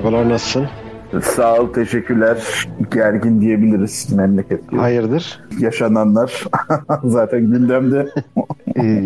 [0.00, 0.66] Merhabalar nasılsın?
[1.22, 2.66] Sağ ol, teşekkürler.
[2.94, 4.72] Gergin diyebiliriz memleket.
[4.72, 5.40] Hayırdır?
[5.58, 6.44] Yaşananlar
[7.04, 8.08] zaten gündemde.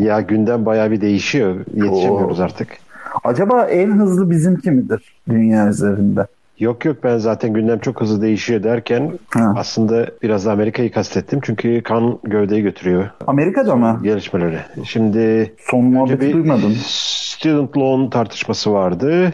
[0.05, 1.55] Ya gündem bayağı bir değişiyor.
[1.75, 2.43] Yetişemiyoruz Oo.
[2.43, 2.69] artık.
[3.25, 6.27] Acaba en hızlı bizimki midir dünya üzerinde?
[6.59, 9.55] Yok yok ben zaten gündem çok hızlı değişiyor derken Ha.
[9.57, 11.39] aslında biraz da Amerika'yı kastettim.
[11.43, 14.01] Çünkü kan gövdeyi götürüyor Amerika'da mı?
[14.03, 14.59] gelişmeleri.
[14.85, 16.73] Şimdi Son muhabbeti bir duymadım.
[16.85, 19.33] student loan tartışması vardı.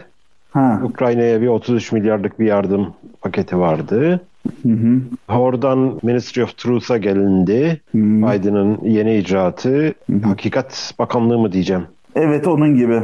[0.51, 0.81] Ha.
[0.83, 4.21] Ukrayna'ya bir 33 milyarlık bir yardım paketi vardı.
[4.63, 5.01] Hı hı.
[5.37, 7.81] Oradan Ministry of Truth'a gelindi.
[7.91, 7.97] Hı.
[7.97, 9.93] Biden'ın yeni icraatı.
[10.23, 11.83] Hakikat Bakanlığı mı diyeceğim?
[12.15, 13.01] Evet onun gibi.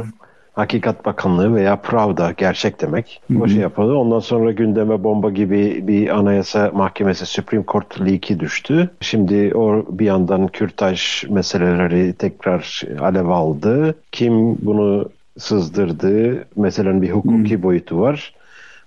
[0.52, 3.22] Hakikat Bakanlığı veya Pravda gerçek demek.
[3.40, 3.92] O şey yapıldı.
[3.94, 8.90] Ondan sonra gündeme bomba gibi bir anayasa mahkemesi Supreme Court leak'i düştü.
[9.00, 13.94] Şimdi o bir yandan kürtaj meseleleri tekrar alev aldı.
[14.12, 15.08] Kim bunu
[15.38, 16.44] sızdırdı?
[16.56, 18.34] Meselenin bir hukuki boyutu var.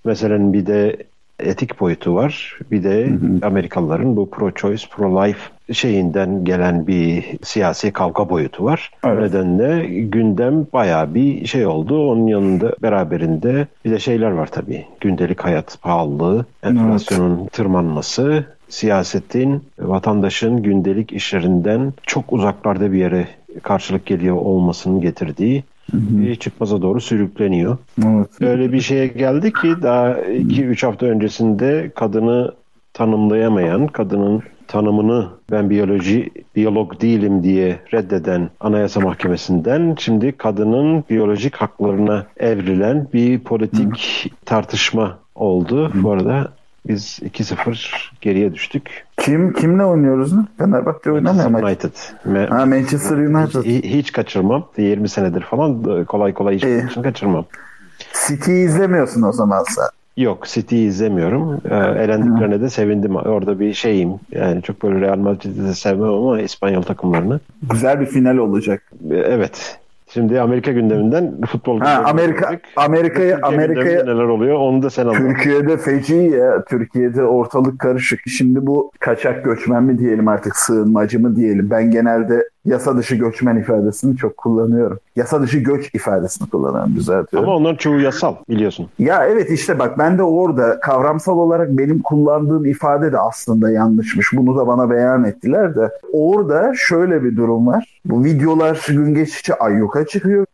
[0.05, 0.97] Meselenin bir de
[1.39, 2.59] etik boyutu var.
[2.71, 3.09] Bir de
[3.41, 8.91] Amerikalıların bu pro-choice, pro-life şeyinden gelen bir siyasi kavga boyutu var.
[9.05, 9.17] Evet.
[9.19, 12.11] O nedenle gündem bayağı bir şey oldu.
[12.11, 14.85] Onun yanında beraberinde bir de şeyler var tabii.
[14.99, 23.27] Gündelik hayat pahalılığı, enflasyonun tırmanması, siyasetin vatandaşın gündelik işlerinden çok uzaklarda bir yere
[23.63, 25.63] karşılık geliyor olmasının getirdiği
[25.93, 27.77] bir çıkmaza doğru sürükleniyor.
[28.05, 28.27] Evet.
[28.41, 32.53] Öyle bir şeye geldi ki daha 2-3 hafta öncesinde kadını
[32.93, 42.25] tanımlayamayan, kadının tanımını ben biyoloji biyolog değilim diye reddeden Anayasa Mahkemesi'nden şimdi kadının biyolojik haklarına
[42.37, 45.91] evrilen bir politik tartışma oldu.
[45.95, 46.51] Bu arada
[46.87, 49.05] biz 2-0 geriye düştük.
[49.19, 50.33] Kim kimle oynuyoruz?
[50.57, 51.57] Fenerbahçe oynamıyor mu?
[51.57, 51.91] United.
[52.49, 53.63] Ha Manchester United.
[53.65, 54.65] Hi- hiç kaçırmam.
[54.77, 57.45] 20 senedir falan kolay kolay hiç maçını kaçırmam.
[58.27, 59.85] City'yi izlemiyorsun o zaman sen.
[60.17, 61.61] Yok City'yi izlemiyorum.
[61.69, 63.15] Ee, elendiklerine de sevindim.
[63.15, 64.09] Orada bir şeyim.
[64.31, 67.39] Yani çok böyle Real Madrid'i de sevmem ama İspanyol takımlarını.
[67.71, 68.83] Güzel bir final olacak.
[69.11, 69.79] Ee, Evet.
[70.13, 72.59] Şimdi Amerika gündeminden futbol Ha Amerika.
[72.75, 75.17] Amerika'ya Amerika'ya neler oluyor onu da sen anlat.
[75.17, 76.65] Türkiye'de feci ya.
[76.65, 78.19] Türkiye'de ortalık karışık.
[78.27, 81.69] Şimdi bu kaçak göçmen mi diyelim artık sığınmacı mı diyelim.
[81.69, 84.99] Ben genelde yasa dışı göçmen ifadesini çok kullanıyorum.
[85.15, 87.49] Yasa dışı göç ifadesini kullanıyorum düzeltiyorum.
[87.49, 88.87] Ama onların çoğu yasal biliyorsun.
[88.99, 94.33] Ya evet işte bak ben de orada kavramsal olarak benim kullandığım ifade de aslında yanlışmış.
[94.33, 95.89] Bunu da bana beyan ettiler de.
[96.13, 98.01] Orada şöyle bir durum var.
[98.05, 100.45] Bu videolar gün geçtikçe ayyuka çıkıyor.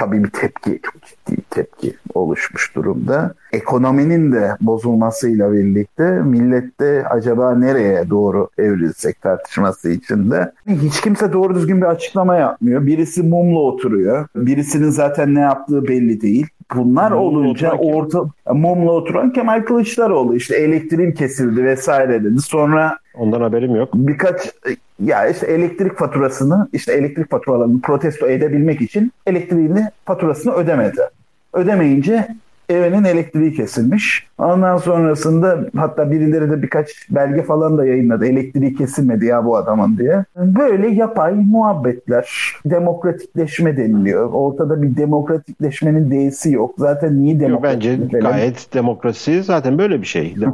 [0.00, 3.34] Tabii bir tepki, çok ciddi bir tepki oluşmuş durumda.
[3.52, 10.52] Ekonominin de bozulmasıyla birlikte millette acaba nereye doğru evrilsek tartışması içinde.
[10.68, 12.86] Hiç kimse doğru düzgün bir açıklama yapmıyor.
[12.86, 14.26] Birisi mumla oturuyor.
[14.36, 16.46] Birisinin zaten ne yaptığı belli değil.
[16.74, 22.40] Bunlar Mumla olunca orta mumla oturan Kemal Kılıçdaroğlu işte elektriğim kesildi vesaire dedi.
[22.40, 23.88] Sonra Ondan haberim yok.
[23.94, 24.52] birkaç
[25.04, 31.00] ya işte elektrik faturasını işte elektrik faturalarını protesto edebilmek için elektriğini faturasını ödemedi.
[31.52, 32.28] Ödemeyince
[32.70, 34.26] evinin elektriği kesilmiş.
[34.38, 38.26] Ondan sonrasında hatta birileri de birkaç belge falan da yayınladı.
[38.26, 40.24] Elektriği kesilmedi ya bu adamın diye.
[40.36, 44.30] Böyle yapay muhabbetler, demokratikleşme deniliyor.
[44.32, 46.74] Ortada bir demokratikleşmenin değisi yok.
[46.78, 48.00] Zaten niye Yok, demokratik?
[48.02, 50.36] bence gayet demokrasi zaten böyle bir şey.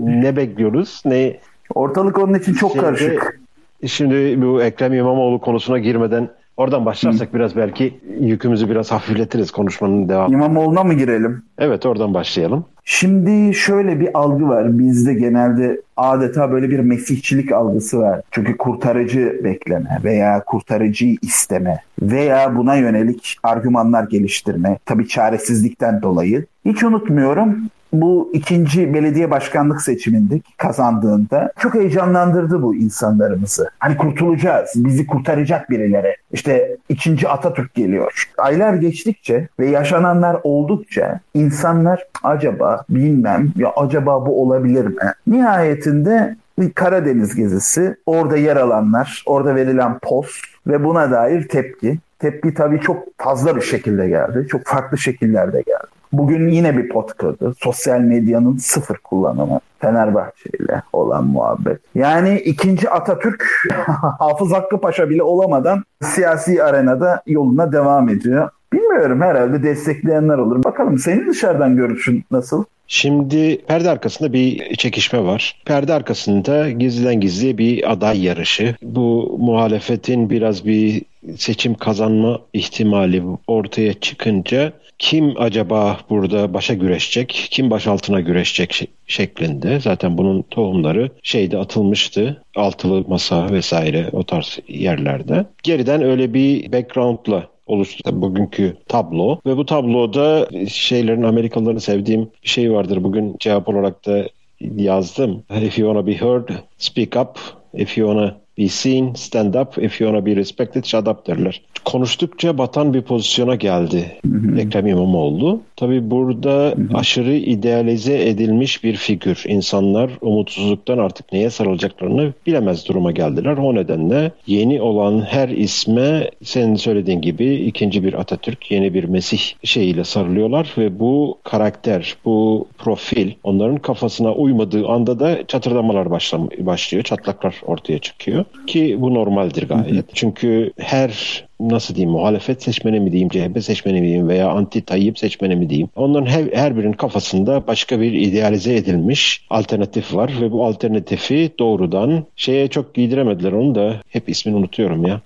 [0.00, 1.36] Ne bekliyoruz ne
[1.74, 3.40] Ortalık onun için çok Şeyde- karışık.
[3.86, 10.34] Şimdi bu Ekrem İmamoğlu konusuna girmeden oradan başlarsak biraz belki yükümüzü biraz hafifletiriz konuşmanın devamı.
[10.34, 11.42] İmamoğlu'na mı girelim?
[11.58, 12.64] Evet oradan başlayalım.
[12.84, 14.78] Şimdi şöyle bir algı var.
[14.78, 18.20] Bizde genelde adeta böyle bir mesihçilik algısı var.
[18.30, 24.78] Çünkü kurtarıcı bekleme veya kurtarıcıyı isteme veya buna yönelik argümanlar geliştirme.
[24.86, 26.46] Tabii çaresizlikten dolayı.
[26.64, 27.56] Hiç unutmuyorum
[28.00, 33.70] bu ikinci belediye başkanlık seçiminde kazandığında çok heyecanlandırdı bu insanlarımızı.
[33.78, 36.16] Hani kurtulacağız, bizi kurtaracak birileri.
[36.32, 38.28] İşte ikinci Atatürk geliyor.
[38.38, 45.12] Aylar geçtikçe ve yaşananlar oldukça insanlar acaba bilmem ya acaba bu olabilir mi?
[45.26, 51.98] Nihayetinde bir Karadeniz gezisi, orada yer alanlar, orada verilen post ve buna dair tepki.
[52.18, 54.46] Tepki tabii çok fazla bir şekilde geldi.
[54.50, 55.93] Çok farklı şekillerde geldi.
[56.18, 57.54] Bugün yine bir pot kırdı.
[57.58, 59.60] Sosyal medyanın sıfır kullanımı.
[59.78, 61.80] Fenerbahçe ile olan muhabbet.
[61.94, 63.46] Yani ikinci Atatürk
[64.18, 68.50] Hafız Hakkı Paşa bile olamadan siyasi arenada yoluna devam ediyor.
[68.72, 70.64] Bilmiyorum herhalde destekleyenler olur.
[70.64, 72.64] Bakalım senin dışarıdan görüşün nasıl?
[72.86, 75.62] Şimdi perde arkasında bir çekişme var.
[75.66, 78.76] Perde arkasında gizliden gizliye bir aday yarışı.
[78.82, 81.02] Bu muhalefetin biraz bir
[81.36, 89.80] seçim kazanma ihtimali ortaya çıkınca kim acaba burada başa güreşecek, kim baş altına güreşecek şeklinde.
[89.80, 92.42] Zaten bunun tohumları şeyde atılmıştı.
[92.56, 95.46] Altılı masa vesaire o tarz yerlerde.
[95.62, 102.72] Geriden öyle bir background'la oluştu bugünkü tablo ve bu tabloda şeylerin Amerikalıların sevdiğim bir şey
[102.72, 103.04] vardır.
[103.04, 104.24] Bugün cevap olarak da
[104.60, 105.42] yazdım.
[105.62, 106.48] If you wanna be heard,
[106.78, 107.38] speak up.
[107.74, 109.78] If you wanna be seen, stand up.
[109.78, 111.62] If you wanna be respected, shut up derler.
[111.84, 114.60] Konuştukça batan bir pozisyona geldi hı hı.
[114.60, 115.60] Ekrem İmamoğlu.
[115.76, 116.88] Tabi burada hı hı.
[116.94, 119.44] aşırı idealize edilmiş bir figür.
[119.48, 123.56] İnsanlar umutsuzluktan artık neye sarılacaklarını bilemez duruma geldiler.
[123.56, 129.40] O nedenle yeni olan her isme senin söylediğin gibi ikinci bir Atatürk, yeni bir Mesih
[129.64, 136.10] şeyiyle sarılıyorlar ve bu karakter, bu profil onların kafasına uymadığı anda da çatırdamalar
[136.58, 140.04] başlıyor, çatlaklar ortaya çıkıyor ki bu normaldir gayet.
[140.14, 145.18] Çünkü her nasıl diyeyim muhalefet seçmeni mi diyeyim, CHP seçmeni mi diyeyim veya anti Tayyip
[145.18, 145.88] seçmeni mi diyeyim.
[145.96, 152.24] Onların her, her birinin kafasında başka bir idealize edilmiş alternatif var ve bu alternatifi doğrudan
[152.36, 155.20] şeye çok giydiremediler onu da hep ismini unutuyorum ya.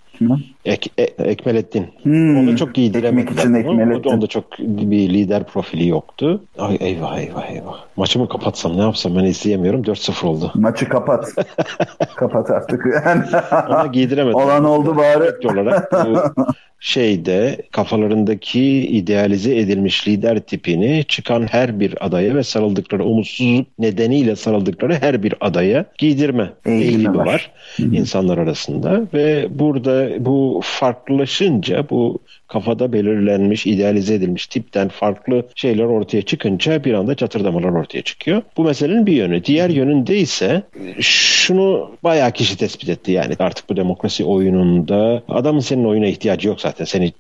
[0.64, 1.86] Ek, e, Ekmelettin.
[2.02, 2.38] Hmm.
[2.38, 3.60] Onu çok giydiremediler.
[3.60, 6.42] Ekmek Onda çok bir lider profili yoktu.
[6.58, 7.78] Ay eyvah eyvah eyvah.
[7.96, 9.82] Maçımı kapatsam ne yapsam ben izleyemiyorum.
[9.82, 10.52] 4-0 oldu.
[10.54, 11.34] Maçı kapat.
[12.16, 12.86] kapat artık.
[13.06, 13.24] Yani.
[13.68, 14.40] Ona giydiremedim.
[14.40, 15.48] Olan oldu bari.
[15.48, 16.44] olarak bu
[16.80, 24.94] şeyde kafalarındaki idealize edilmiş lider tipini çıkan her bir adaya ve sarıldıkları umutsuzluk nedeniyle sarıldıkları
[24.94, 32.18] her bir adaya giydirme eğilimi var, var insanlar arasında ve burada bu farklılaşınca bu
[32.48, 38.42] kafada belirlenmiş, idealize edilmiş tipten farklı şeyler ortaya çıkınca bir anda çatırdamalar ortaya çıkıyor.
[38.56, 39.44] Bu meselenin bir yönü.
[39.44, 40.62] Diğer yönünde ise
[41.00, 46.60] şunu bayağı kişi tespit etti yani artık bu demokrasi oyununda adamın senin oyuna ihtiyacı yok
[46.60, 46.84] zaten.
[46.84, 47.12] Seni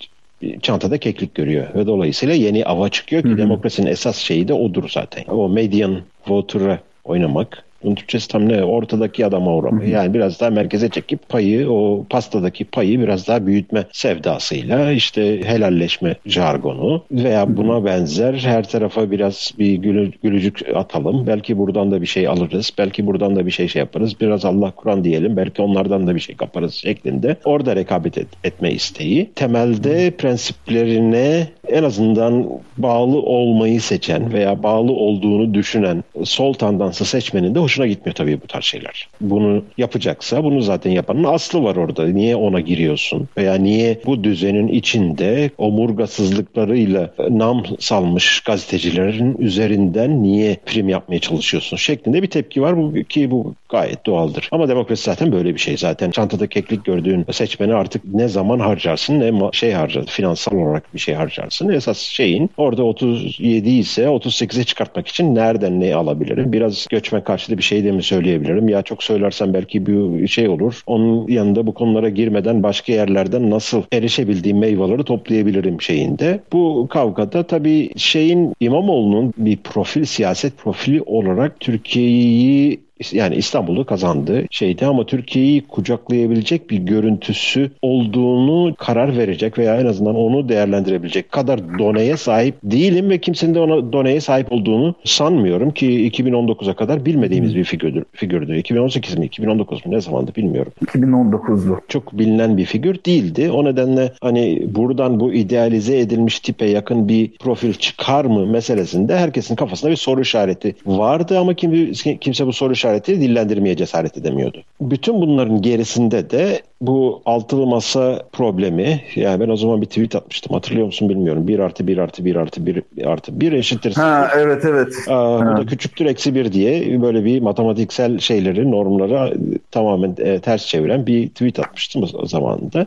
[0.62, 3.38] çantada keklik görüyor ve dolayısıyla yeni ava çıkıyor ki Hı-hı.
[3.38, 5.24] demokrasinin esas şeyi de odur zaten.
[5.28, 8.64] O median voter'a oynamak bunun Türkçesi tam ne?
[8.64, 9.84] Ortadaki adama uğrama.
[9.84, 16.16] Yani biraz daha merkeze çekip payı, o pastadaki payı biraz daha büyütme sevdasıyla işte helalleşme
[16.26, 21.26] jargonu veya buna benzer her tarafa biraz bir gülü, gülücük atalım.
[21.26, 22.72] Belki buradan da bir şey alırız.
[22.78, 24.20] Belki buradan da bir şey şey yaparız.
[24.20, 25.36] Biraz Allah Kur'an diyelim.
[25.36, 27.36] Belki onlardan da bir şey kaparız şeklinde.
[27.44, 29.30] Orada rekabet et, etme isteği.
[29.34, 32.46] Temelde prensiplerine en azından
[32.78, 38.46] bağlı olmayı seçen veya bağlı olduğunu düşünen sol tandansı seçmenin de hoşuna gitmiyor tabii bu
[38.46, 39.08] tarz şeyler.
[39.20, 42.06] Bunu yapacaksa bunu zaten yapanın aslı var orada.
[42.06, 43.28] Niye ona giriyorsun?
[43.36, 51.76] Veya niye bu düzenin içinde omurgasızlıklarıyla nam salmış gazetecilerin üzerinden niye prim yapmaya çalışıyorsun?
[51.76, 54.48] Şeklinde bir tepki var bu, ki bu gayet doğaldır.
[54.52, 55.76] Ama demokrasi zaten böyle bir şey.
[55.76, 60.10] Zaten çantada keklik gördüğün seçmeni artık ne zaman harcarsın ne şey harcarsın.
[60.10, 61.68] Finansal olarak bir şey harcarsın.
[61.68, 66.52] Esas şeyin orada 37 ise 38'e çıkartmak için nereden ne alabilirim?
[66.52, 68.68] Biraz göçmen karşıtı bir şey de mi söyleyebilirim?
[68.68, 70.82] Ya çok söylersem belki bir şey olur.
[70.86, 76.40] Onun yanında bu konulara girmeden başka yerlerden nasıl erişebildiğim meyveleri toplayabilirim şeyinde.
[76.52, 84.86] Bu kavgada tabii şeyin İmamoğlu'nun bir profil, siyaset profili olarak Türkiye'yi yani İstanbul'u kazandı şeydi
[84.86, 92.16] ama Türkiye'yi kucaklayabilecek bir görüntüsü olduğunu karar verecek veya en azından onu değerlendirebilecek kadar doneye
[92.16, 97.64] sahip değilim ve kimsenin de ona doneye sahip olduğunu sanmıyorum ki 2019'a kadar bilmediğimiz bir
[97.64, 98.04] figürdür.
[98.12, 98.56] figürdü.
[98.56, 100.72] 2018 mi 2019 mu ne zamandı bilmiyorum.
[100.86, 101.80] 2019'du.
[101.88, 103.50] Çok bilinen bir figür değildi.
[103.50, 109.56] O nedenle hani buradan bu idealize edilmiş tipe yakın bir profil çıkar mı meselesinde herkesin
[109.56, 114.62] kafasında bir soru işareti vardı ama kimse, kimse bu soru işareti işareti dillendirmeye cesaret edemiyordu.
[114.80, 120.54] Bütün bunların gerisinde de bu altılı masa problemi yani ben o zaman bir tweet atmıştım
[120.54, 121.48] hatırlıyor musun bilmiyorum.
[121.48, 123.94] 1 artı 1 artı 1 artı 1 artı 1 eşittir.
[123.94, 124.94] Ha evet evet.
[125.08, 125.52] Aa, ha.
[125.52, 129.32] Bu da küçüktür eksi 1 diye böyle bir matematiksel şeyleri normlara
[129.70, 132.86] tamamen e, ters çeviren bir tweet atmıştım o zamanında.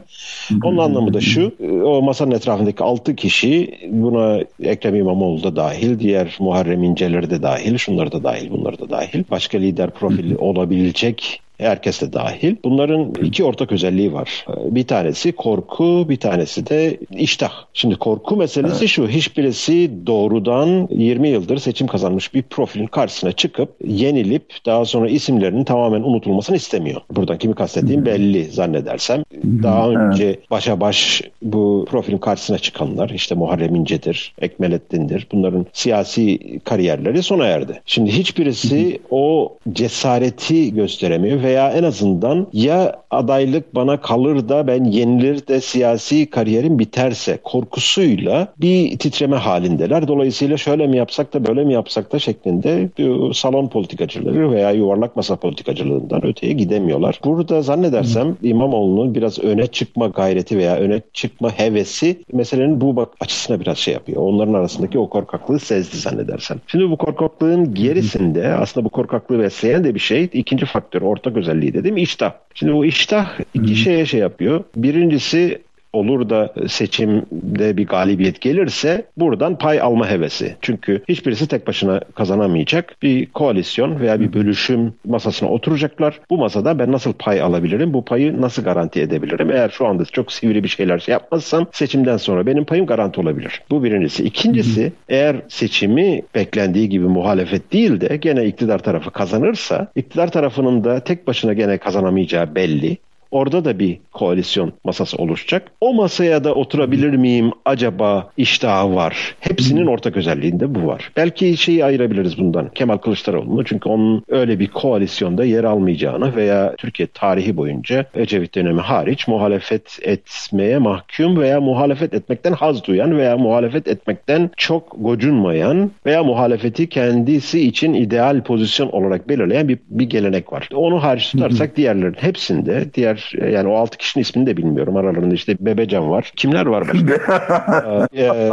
[0.64, 1.52] Onun anlamı da şu
[1.86, 7.78] o masanın etrafındaki 6 kişi buna Ekrem İmamoğlu da dahil diğer Muharrem İnceleri de dahil
[7.78, 12.56] şunları da dahil bunları da dahil başka lider profili olabilecek herkes de dahil.
[12.64, 14.46] Bunların iki ortak özelliği var.
[14.66, 17.52] Bir tanesi korku, bir tanesi de iştah.
[17.74, 18.90] Şimdi korku meselesi evet.
[18.90, 25.64] şu, hiçbirisi doğrudan 20 yıldır seçim kazanmış bir profilin karşısına çıkıp yenilip daha sonra isimlerinin
[25.64, 27.02] tamamen unutulmasını istemiyor.
[27.12, 29.24] Buradan kimi kastettiğim belli zannedersem.
[29.44, 35.28] Daha önce başa baş bu profilin karşısına çıkanlar işte Muharrem İnce'dir, Ekmelettin'dir.
[35.32, 37.82] Bunların siyasi kariyerleri sona erdi.
[37.86, 44.84] Şimdi hiçbirisi o cesareti gösteremiyor ve veya en azından ya adaylık bana kalır da ben
[44.84, 50.08] yenilir de siyasi kariyerim biterse korkusuyla bir titreme halindeler.
[50.08, 52.90] Dolayısıyla şöyle mi yapsak da böyle mi yapsak da şeklinde
[53.34, 57.20] salon politikacıları veya yuvarlak masa politikacılığından öteye gidemiyorlar.
[57.26, 63.60] Burada zannedersem İmamoğlu'nun biraz öne çıkma gayreti veya öne çıkma hevesi meselenin bu bak açısına
[63.60, 64.22] biraz şey yapıyor.
[64.22, 66.58] Onların arasındaki o korkaklığı sezdi zannedersem.
[66.68, 70.30] Şimdi bu korkaklığın gerisinde aslında bu korkaklığı besleyen de bir şey.
[70.34, 72.34] ikinci faktör ortak özelliği dedim iştah.
[72.54, 74.64] Şimdi bu iştah iki şeye şey yapıyor.
[74.76, 75.62] Birincisi
[75.94, 80.56] olur da seçimde bir galibiyet gelirse buradan pay alma hevesi.
[80.62, 82.96] Çünkü hiçbirisi tek başına kazanamayacak.
[83.02, 86.20] Bir koalisyon veya bir bölüşüm masasına oturacaklar.
[86.30, 87.94] Bu masada ben nasıl pay alabilirim?
[87.94, 89.52] Bu payı nasıl garanti edebilirim?
[89.52, 93.62] Eğer şu anda çok sivri bir şeyler şey yapmazsam seçimden sonra benim payım garanti olabilir.
[93.70, 94.24] Bu birincisi.
[94.24, 101.00] İkincisi eğer seçimi beklendiği gibi muhalefet değil de gene iktidar tarafı kazanırsa iktidar tarafının da
[101.00, 102.98] tek başına gene kazanamayacağı belli.
[103.32, 105.72] Orada da bir koalisyon masası oluşacak.
[105.82, 109.36] O masaya da oturabilir miyim acaba iştahı var.
[109.40, 111.12] Hepsinin ortak özelliğinde bu var.
[111.18, 112.70] Belki şeyi ayırabiliriz bundan.
[112.70, 118.82] Kemal Kılıçdaroğlu'nu çünkü onun öyle bir koalisyonda yer almayacağını veya Türkiye tarihi boyunca Ecevit dönemi
[118.82, 126.24] hariç muhalefet etmeye mahkum veya muhalefet etmekten haz duyan veya muhalefet etmekten çok gocunmayan veya
[126.24, 130.70] muhalefeti kendisi için ideal pozisyon olarak belirleyen bir, bir gelenek var.
[130.74, 133.21] Onu hariç tutarsak diğerlerin hepsinde diğer
[133.52, 134.98] yani o altı kişinin ismini de bilmiyorum.
[134.98, 136.32] Aralarında işte Bebecan var.
[136.36, 138.08] Kimler var başka?
[138.18, 138.52] ee,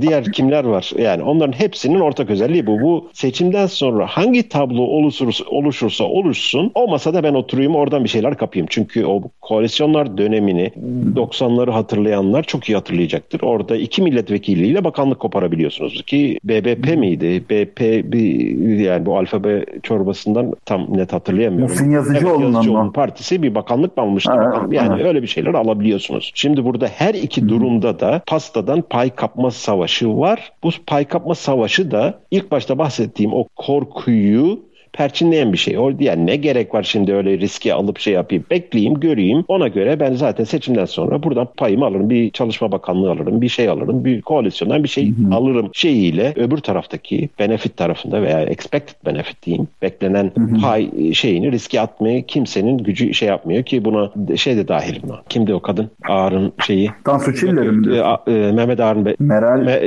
[0.00, 0.92] diğer kimler var?
[0.98, 2.80] Yani onların hepsinin ortak özelliği bu.
[2.80, 8.36] Bu seçimden sonra hangi tablo oluşursa, oluşursa oluşsun o masada ben oturayım oradan bir şeyler
[8.36, 8.66] kapayım.
[8.70, 10.72] Çünkü o koalisyonlar dönemini
[11.16, 13.40] 90'ları hatırlayanlar çok iyi hatırlayacaktır.
[13.42, 17.44] Orada iki milletvekiliyle bakanlık koparabiliyorsunuz ki BBP miydi?
[17.50, 17.80] BP
[18.12, 21.72] bir yani bu alfabe çorbasından tam net hatırlayamıyorum.
[21.74, 24.32] Muhsin Yazıcıoğlu'nun evet, partisi bir bakanlık almıştı.
[24.32, 25.08] Ha, yani ha.
[25.08, 26.32] öyle bir şeyler alabiliyorsunuz.
[26.34, 30.52] Şimdi burada her iki durumda da pastadan pay kapma savaşı var.
[30.62, 35.78] Bu pay kapma savaşı da ilk başta bahsettiğim o korkuyu perçinleyen bir şey.
[35.78, 38.44] O yani ne gerek var şimdi öyle riski alıp şey yapayım.
[38.50, 39.44] Bekleyeyim, göreyim.
[39.48, 42.10] Ona göre ben zaten seçimden sonra buradan payımı alırım.
[42.10, 44.04] Bir çalışma bakanlığı alırım, bir şey alırım.
[44.04, 45.34] Bir koalisyondan bir şey Hı-hı.
[45.34, 49.68] alırım şeyiyle öbür taraftaki benefit tarafında veya expected benefit diyeyim.
[49.82, 50.60] Beklenen Hı-hı.
[50.60, 55.22] pay şeyini riske atmaya kimsenin gücü şey yapmıyor ki buna şey de dahil buna.
[55.28, 55.90] Kimdi o kadın?
[56.08, 56.90] Ağar'ın şeyi.
[57.04, 59.80] Tansu Çiller mi e, e, Mehmet Ağar'ın be, Meral Me,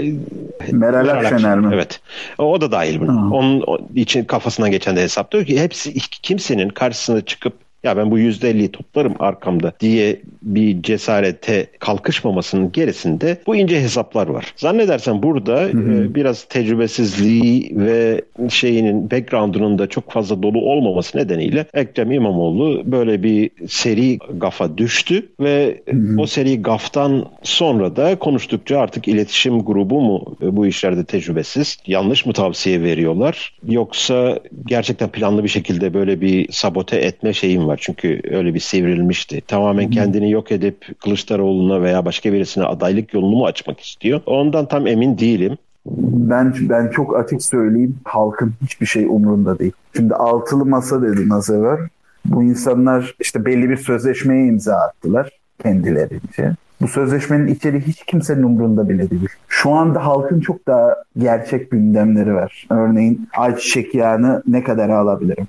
[0.72, 1.70] Meral Akşener mi?
[1.74, 2.00] Evet.
[2.38, 3.14] O da dahil buna.
[3.14, 3.34] Hı.
[3.36, 3.64] Onun
[3.96, 9.14] için kafasından geçen kendi hesaplıyor ki hepsi kimsenin karşısına çıkıp ya ben bu %50'yi toplarım
[9.20, 14.54] arkamda diye bir cesarete kalkışmamasının gerisinde bu ince hesaplar var.
[14.58, 16.04] Zannedersem burada hı hı.
[16.04, 23.24] E, biraz tecrübesizliği ve şeyinin background'unun da çok fazla dolu olmaması nedeniyle Ekrem İmamoğlu böyle
[23.24, 26.22] bir seri gafa düştü ve hı hı.
[26.22, 31.78] o seri gaftan sonra da konuştukça artık iletişim grubu mu bu işlerde tecrübesiz?
[31.88, 33.54] Yanlış mı tavsiye veriyorlar?
[33.68, 37.80] Yoksa gerçekten planlı bir şekilde böyle bir sabote etme şeyim var var.
[37.82, 39.42] Çünkü öyle bir sivrilmişti.
[39.42, 44.22] Tamamen kendini yok edip Kılıçdaroğlu'na veya başka birisine adaylık yolunu mu açmak istiyor?
[44.26, 45.58] Ondan tam emin değilim.
[45.86, 47.96] Ben ben çok açık söyleyeyim.
[48.04, 49.72] Halkın hiçbir şey umurunda değil.
[49.96, 51.78] Şimdi altılı masa dedi az evvel.
[52.26, 55.30] Bu insanlar işte belli bir sözleşmeye imza attılar
[55.64, 56.56] kendilerince.
[56.82, 59.28] Bu sözleşmenin içeriği hiç kimsenin umurunda bile değil.
[59.48, 62.68] Şu anda halkın çok daha gerçek gündemleri var.
[62.70, 65.48] Örneğin ayçiçek yağını ne kadar alabilirim?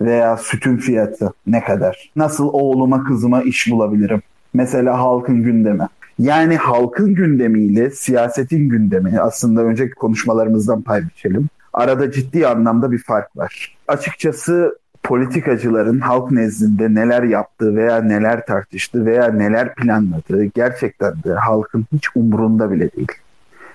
[0.00, 2.10] Veya sütün fiyatı ne kadar?
[2.16, 4.22] Nasıl oğluma kızıma iş bulabilirim?
[4.54, 5.86] Mesela halkın gündemi.
[6.18, 11.48] Yani halkın gündemiyle siyasetin gündemi aslında önceki konuşmalarımızdan pay biçelim.
[11.72, 13.76] Arada ciddi anlamda bir fark var.
[13.88, 21.86] Açıkçası politikacıların halk nezdinde neler yaptığı veya neler tartıştığı veya neler planladığı gerçekten de halkın
[21.92, 23.12] hiç umurunda bile değil.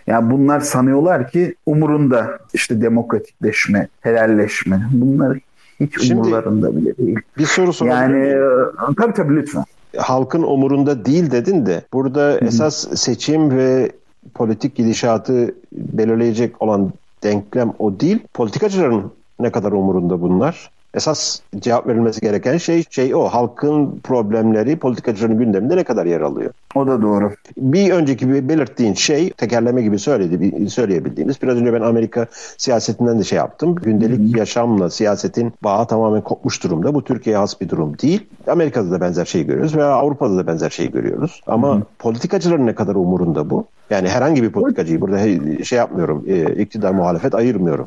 [0.07, 4.81] Yani bunlar sanıyorlar ki umurunda işte demokratikleşme, helalleşme.
[4.91, 5.37] Bunlar
[5.79, 7.19] hiç Şimdi, umurlarında bile değil.
[7.37, 8.95] Bir soru sorabilir Yani miyim?
[8.97, 9.63] tabii tabii lütfen.
[9.97, 12.45] Halkın umurunda değil dedin de burada Hı-hı.
[12.45, 13.91] esas seçim ve
[14.33, 16.91] politik gidişatı belirleyecek olan
[17.23, 18.19] denklem o değil.
[18.33, 20.71] Politikacıların ne kadar umurunda bunlar?
[20.93, 23.23] Esas cevap verilmesi gereken şey şey o.
[23.23, 26.51] Halkın problemleri politikacıların gündeminde ne kadar yer alıyor?
[26.75, 27.31] O da doğru.
[27.57, 31.41] Bir önceki belirttiğin şey tekerleme gibi söyledi, söyleyebildiğimiz.
[31.41, 32.27] Biraz önce ben Amerika
[32.57, 33.75] siyasetinden de şey yaptım.
[33.75, 34.39] Gündelik Hı-hı.
[34.39, 36.93] yaşamla siyasetin bağı tamamen kopmuş durumda.
[36.93, 38.27] Bu Türkiye'ye has bir durum değil.
[38.47, 41.41] Amerika'da da benzer şey görüyoruz veya Avrupa'da da benzer şey görüyoruz.
[41.47, 41.83] Ama Hı-hı.
[41.99, 43.65] politikacıların ne kadar umurunda bu?
[43.89, 45.19] Yani herhangi bir politikacıyı burada
[45.63, 47.85] şey yapmıyorum, e, iktidar muhalefet ayırmıyorum.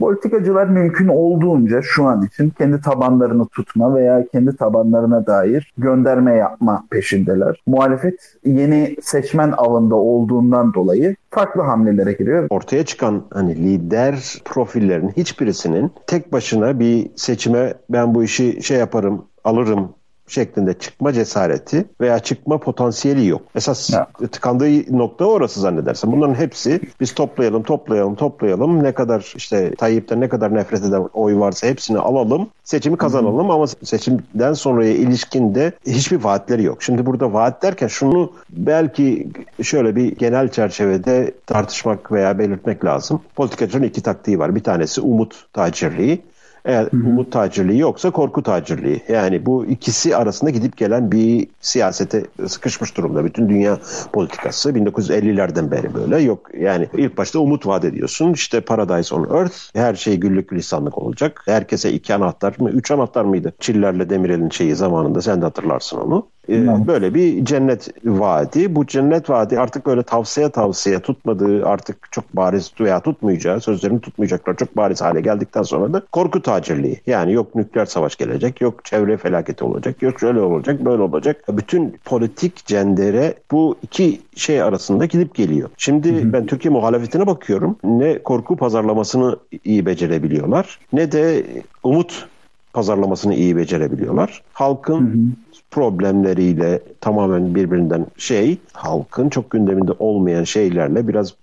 [0.00, 6.84] Politikacılar mümkün olduğunca şu an için kendi tabanlarını tutma veya kendi tabanlarına dair gönderme yapma
[6.90, 7.62] peşindeler.
[7.66, 12.46] Muhalefet yeni seçmen avında olduğundan dolayı farklı hamlelere giriyor.
[12.50, 19.24] Ortaya çıkan hani lider profillerin hiçbirisinin tek başına bir seçime ben bu işi şey yaparım
[19.44, 19.88] alırım
[20.30, 23.42] şeklinde çıkma cesareti veya çıkma potansiyeli yok.
[23.54, 24.06] Esas ya.
[24.32, 26.12] tıkandığı nokta orası zannedersen.
[26.12, 28.82] Bunların hepsi biz toplayalım, toplayalım, toplayalım.
[28.82, 32.48] Ne kadar işte Tayyip'ten ne kadar nefret eden oy varsa hepsini alalım.
[32.64, 33.54] Seçimi kazanalım Hı-hı.
[33.54, 36.82] ama seçimden sonraya ilişkin de hiçbir vaatleri yok.
[36.82, 39.28] Şimdi burada vaat derken şunu belki
[39.62, 43.20] şöyle bir genel çerçevede tartışmak veya belirtmek lazım.
[43.36, 44.54] Politikacının iki taktiği var.
[44.54, 46.22] Bir tanesi umut tacirliği.
[46.64, 47.06] Eğer Hı-hı.
[47.06, 49.02] umut tacirliği yoksa korku tacirliği.
[49.08, 53.24] Yani bu ikisi arasında gidip gelen bir siyasete sıkışmış durumda.
[53.24, 53.78] Bütün dünya
[54.12, 56.18] politikası 1950'lerden beri böyle.
[56.22, 58.32] Yok yani ilk başta umut vaat ediyorsun.
[58.32, 59.56] İşte Paradise on Earth.
[59.74, 61.42] Her şey güllük lisanlık olacak.
[61.46, 62.70] Herkese iki anahtar mı?
[62.70, 63.52] Üç anahtar mıydı?
[63.60, 66.26] Çillerle Demirel'in şeyi zamanında sen de hatırlarsın onu.
[66.50, 68.74] Ee, böyle bir cennet vaadi.
[68.74, 74.56] Bu cennet vaadi artık böyle tavsiye tavsiye tutmadığı artık çok bariz veya tutmayacağı sözlerini tutmayacaklar
[74.56, 77.00] çok bariz hale geldikten sonra da korku tacirliği.
[77.06, 81.44] Yani yok nükleer savaş gelecek, yok çevre felaketi olacak, yok şöyle olacak, böyle olacak.
[81.48, 85.70] Bütün politik cendere bu iki şey arasında gidip geliyor.
[85.76, 86.32] Şimdi hı hı.
[86.32, 87.76] ben Türkiye muhalefetine bakıyorum.
[87.84, 91.44] Ne korku pazarlamasını iyi becerebiliyorlar ne de
[91.82, 92.28] umut
[92.72, 94.42] pazarlamasını iyi becerebiliyorlar.
[94.52, 101.34] Halkın hı hı problemleriyle tamamen birbirinden şey halkın çok gündeminde olmayan şeylerle biraz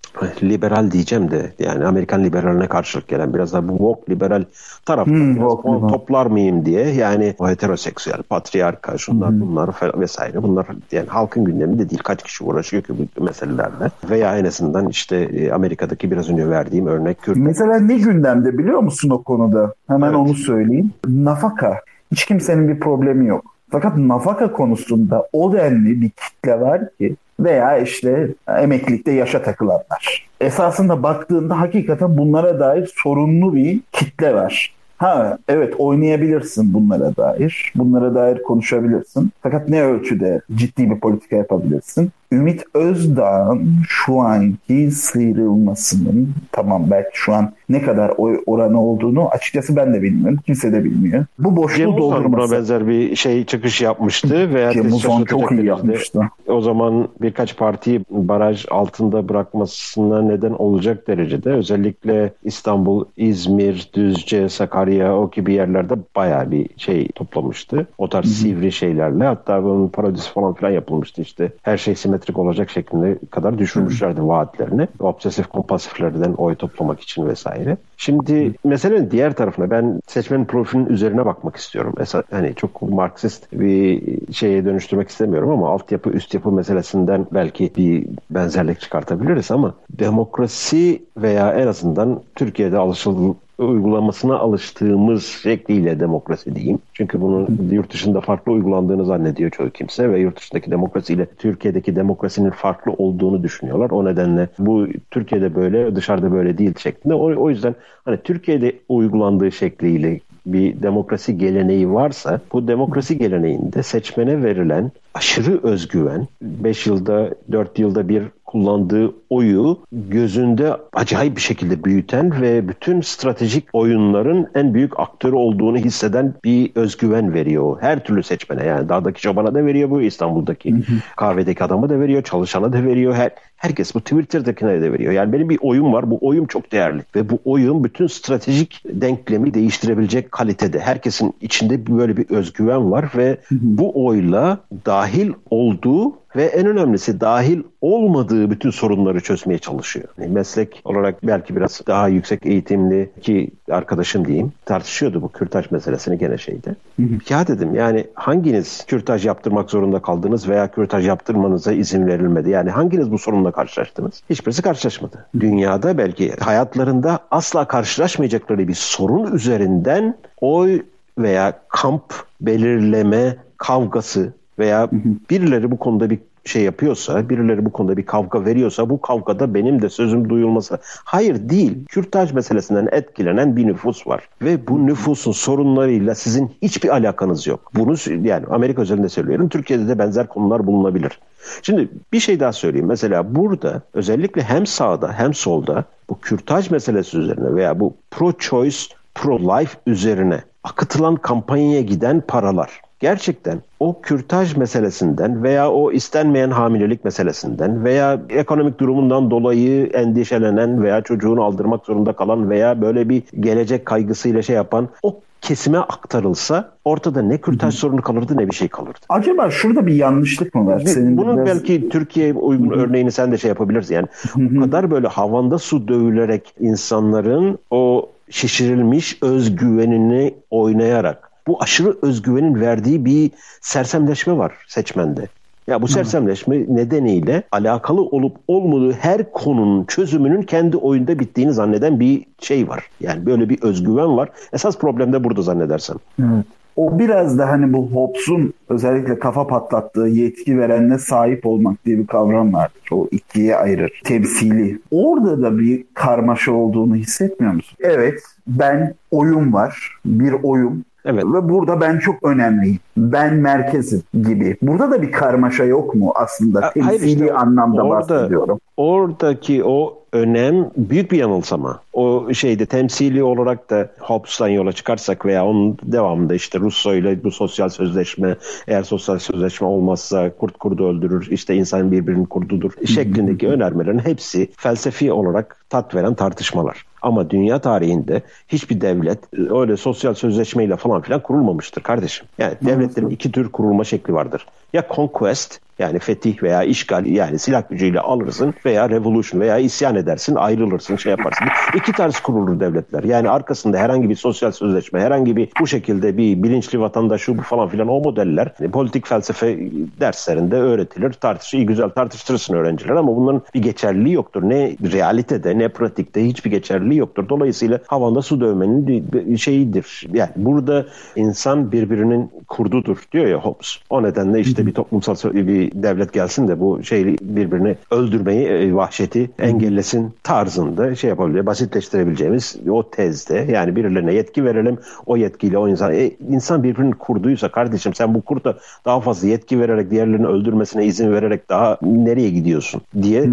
[0.44, 4.44] liberal diyeceğim de yani Amerikan liberaline karşılık gelen biraz da bu woke liberal
[4.86, 9.42] tarafta hmm, woke, toplar mıyım diye yani o heteroseksüel patriarka şunlar hmm.
[9.42, 9.70] bunlar
[10.00, 14.90] vesaire bunlar yani halkın gündeminde değil kaç kişi uğraşıyor ki bu meselelerle veya en azından
[14.90, 17.38] işte e, Amerika'daki biraz önce verdiğim örnek Kürt.
[17.38, 19.74] Mesela ne gündemde biliyor musun o konuda?
[19.88, 20.18] Hemen evet.
[20.18, 20.92] onu söyleyeyim.
[21.08, 21.82] Nafaka.
[22.12, 23.57] Hiç kimsenin bir problemi yok.
[23.72, 30.28] Fakat nafaka konusunda o denli bir kitle var ki veya işte emeklilikte yaşa takılanlar.
[30.42, 34.74] Esasında baktığında hakikaten bunlara dair sorunlu bir kitle var.
[34.98, 37.72] Ha evet oynayabilirsin bunlara dair.
[37.76, 39.32] Bunlara dair konuşabilirsin.
[39.42, 42.12] Fakat ne ölçüde ciddi bir politika yapabilirsin?
[42.32, 49.76] Ümit Özdağ'ın şu anki sıyrılmasının tamam belki şu an ne kadar oy oranı olduğunu açıkçası
[49.76, 50.40] ben de bilmiyorum.
[50.46, 51.26] Kimse de bilmiyor.
[51.40, 52.52] Bu boşluğu Cem doldurması.
[52.52, 54.54] buna benzer bir şey çıkış yapmıştı.
[54.54, 56.22] veya Cem Uzan çok iyi yapmıştı.
[56.48, 65.18] O zaman birkaç partiyi baraj altında bırakmasına neden olacak derecede özellikle İstanbul, İzmir, Düzce, Sakarya
[65.18, 67.88] o gibi yerlerde bayağı bir şey toplamıştı.
[67.98, 68.34] O tarz Hı-hı.
[68.34, 71.52] sivri şeylerle hatta bunun parodisi falan filan yapılmıştı işte.
[71.62, 74.88] Her şey simetrik simetrik olacak şeklinde kadar düşürmüşlerdi vaatlerini.
[75.00, 77.78] Obsesif kompulsiflerden oy toplamak için vesaire.
[77.98, 81.94] Şimdi meselenin diğer tarafına ben seçmenin profilinin üzerine bakmak istiyorum.
[81.98, 84.02] Mesela hani çok Marksist bir
[84.34, 91.54] şeye dönüştürmek istemiyorum ama altyapı üst yapı meselesinden belki bir benzerlik çıkartabiliriz ama demokrasi veya
[91.54, 96.80] en azından Türkiye'de alışıl uygulamasına alıştığımız şekliyle demokrasi diyeyim.
[96.94, 102.50] Çünkü bunun yurt dışında farklı uygulandığını zannediyor çoğu kimse ve yurt dışındaki demokrasiyle Türkiye'deki demokrasinin
[102.50, 103.90] farklı olduğunu düşünüyorlar.
[103.90, 107.14] O nedenle bu Türkiye'de böyle dışarıda böyle değil şeklinde.
[107.14, 114.44] O, o yüzden hani Türkiye'de uygulandığı şekliyle bir demokrasi geleneği varsa bu demokrasi geleneğinde seçmene
[114.44, 122.42] verilen aşırı özgüven 5 yılda 4 yılda bir kullandığı oyu gözünde acayip bir şekilde büyüten
[122.42, 127.78] ve bütün stratejik oyunların en büyük aktörü olduğunu hisseden bir özgüven veriyor.
[127.82, 130.76] Her türlü seçmene yani dağdaki çobana da veriyor bu İstanbul'daki
[131.16, 133.14] kahvedeki adama da veriyor, çalışana da veriyor.
[133.14, 135.14] Her Herkes bu Twitter'dakine de veriyor.
[135.14, 136.12] Yani benim bir oyum var.
[136.12, 137.02] Bu oyum çok değerli.
[137.16, 140.80] Ve bu oyun bütün stratejik denklemi değiştirebilecek kalitede.
[140.80, 147.64] Herkesin içinde böyle bir özgüven var ve bu oyla dahil olduğu ve en önemlisi dahil
[147.82, 150.08] olmadığı bütün sorunları çözmeye çalışıyor.
[150.18, 156.18] Yani meslek olarak belki biraz daha yüksek eğitimli ki arkadaşım diyeyim tartışıyordu bu kürtaj meselesini
[156.18, 156.76] gene şeyde.
[156.96, 157.20] Hı hı.
[157.30, 162.50] Ya dedim yani hanginiz kürtaj yaptırmak zorunda kaldınız veya kürtaj yaptırmanıza izin verilmedi?
[162.50, 164.24] Yani hanginiz bu sorunla karşılaştınız?
[164.30, 165.26] Hiçbirisi karşılaşmadı.
[165.40, 170.82] Dünyada belki hayatlarında asla karşılaşmayacakları bir sorun üzerinden oy
[171.18, 174.90] veya kamp belirleme kavgası veya
[175.30, 179.82] birileri bu konuda bir şey yapıyorsa, birileri bu konuda bir kavga veriyorsa bu kavgada benim
[179.82, 180.80] de sözüm duyulması.
[180.84, 181.86] Hayır değil.
[181.86, 184.30] Kürtaj meselesinden etkilenen bir nüfus var.
[184.42, 187.72] Ve bu nüfusun sorunlarıyla sizin hiçbir alakanız yok.
[187.76, 189.50] Bunu yani Amerika özelinde söylüyorum.
[189.50, 191.20] Türkiye'de de benzer konular bulunabilir.
[191.62, 192.88] Şimdi bir şey daha söyleyeyim.
[192.88, 199.76] Mesela burada özellikle hem sağda hem solda bu kürtaj meselesi üzerine veya bu pro-choice, pro-life
[199.88, 208.22] üzerine akıtılan kampanyaya giden paralar gerçekten o kürtaj meselesinden veya o istenmeyen hamilelik meselesinden veya
[208.30, 214.56] ekonomik durumundan dolayı endişelenen veya çocuğunu aldırmak zorunda kalan veya böyle bir gelecek kaygısıyla şey
[214.56, 219.00] yapan o kesime aktarılsa ortada ne kürtaj sorunu kalırdı ne bir şey kalırdı.
[219.10, 220.80] Acaba şurada bir yanlışlık mı var?
[220.80, 221.48] Senin Bunun biraz...
[221.48, 222.80] belki Türkiye uygun Hı-hı.
[222.80, 223.96] örneğini sen de şey yapabilirsin.
[223.96, 224.58] Yani Hı-hı.
[224.58, 233.06] o kadar böyle havanda su dövülerek insanların o şişirilmiş özgüvenini oynayarak bu aşırı özgüvenin verdiği
[233.06, 235.28] bir sersemleşme var seçmende.
[235.68, 242.26] Ya bu sersemleşme nedeniyle alakalı olup olmadığı her konunun çözümünün kendi oyunda bittiğini zanneden bir
[242.40, 242.84] şey var.
[243.02, 244.30] Yani böyle bir özgüven var.
[244.54, 245.98] Esas problem de burada zannedersem.
[246.20, 246.46] Evet.
[246.76, 252.08] O biraz da hani bu Hobbes'un özellikle kafa patlattığı yetki verenle sahip olmak diye bir
[252.08, 252.72] kavram var.
[252.92, 254.02] O ikiye ayırır.
[254.04, 254.80] Temsili.
[254.92, 257.78] Orada da bir karmaşa olduğunu hissetmiyor musun?
[257.82, 260.00] Evet ben oyun var.
[260.06, 261.26] Bir oyun Evet.
[261.26, 262.80] Ve burada ben çok önemliyim.
[262.98, 264.58] Ben merkezim gibi.
[264.62, 266.72] Burada da bir karmaşa yok mu aslında?
[266.72, 268.60] Temsili işte, anlamda orada, bahsediyorum.
[268.78, 271.80] Oradaki o önem büyük bir yanılsama.
[271.94, 277.32] O şeyde temsili olarak da Hobbes'tan yola çıkarsak veya onun devamında işte Russo ile bu
[277.32, 278.36] sosyal sözleşme
[278.68, 285.12] eğer sosyal sözleşme olmazsa kurt kurdu öldürür işte insan birbirini kurdudur şeklindeki önermelerin hepsi felsefi
[285.12, 286.86] olarak tat veren tartışmalar.
[287.02, 292.28] Ama dünya tarihinde hiçbir devlet öyle sosyal sözleşmeyle falan filan kurulmamıştır kardeşim.
[292.38, 294.46] Yani devletlerin iki tür kurulma şekli vardır.
[294.74, 300.36] Ya conquest yani fetih veya işgal yani silah gücüyle alırsın veya revolution veya isyan edersin
[300.36, 301.48] ayrılırsın şey yaparsın.
[301.76, 303.04] İki tarz kurulur devletler.
[303.04, 307.68] Yani arkasında herhangi bir sosyal sözleşme herhangi bir bu şekilde bir bilinçli vatandaş bu falan
[307.70, 309.60] filan o modeller e, politik felsefe
[310.00, 311.14] derslerinde öğretilir.
[311.14, 314.50] Tartış, iyi güzel tartıştırırsın öğrenciler ama bunların bir geçerliliği yoktur.
[314.50, 317.30] Ne realitede ne pratikte hiçbir geçerliliği yoktur.
[317.30, 320.08] Dolayısıyla havanda su dövmenin şeyidir.
[320.14, 323.78] Yani burada insan birbirinin kurdudur diyor ya Hobbes.
[323.90, 329.30] O nedenle işte bir toplumsal bir devlet gelsin de bu şeyi birbirini öldürmeyi, e, vahşeti
[329.40, 334.78] engellesin tarzında şey yapabilir, basitleştirebileceğimiz o tezde yani birilerine yetki verelim.
[335.06, 339.60] O yetkiyle o insan e, insan birbirini kurduysa kardeşim sen bu kurda daha fazla yetki
[339.60, 343.24] vererek diğerlerini öldürmesine izin vererek daha nereye gidiyorsun diye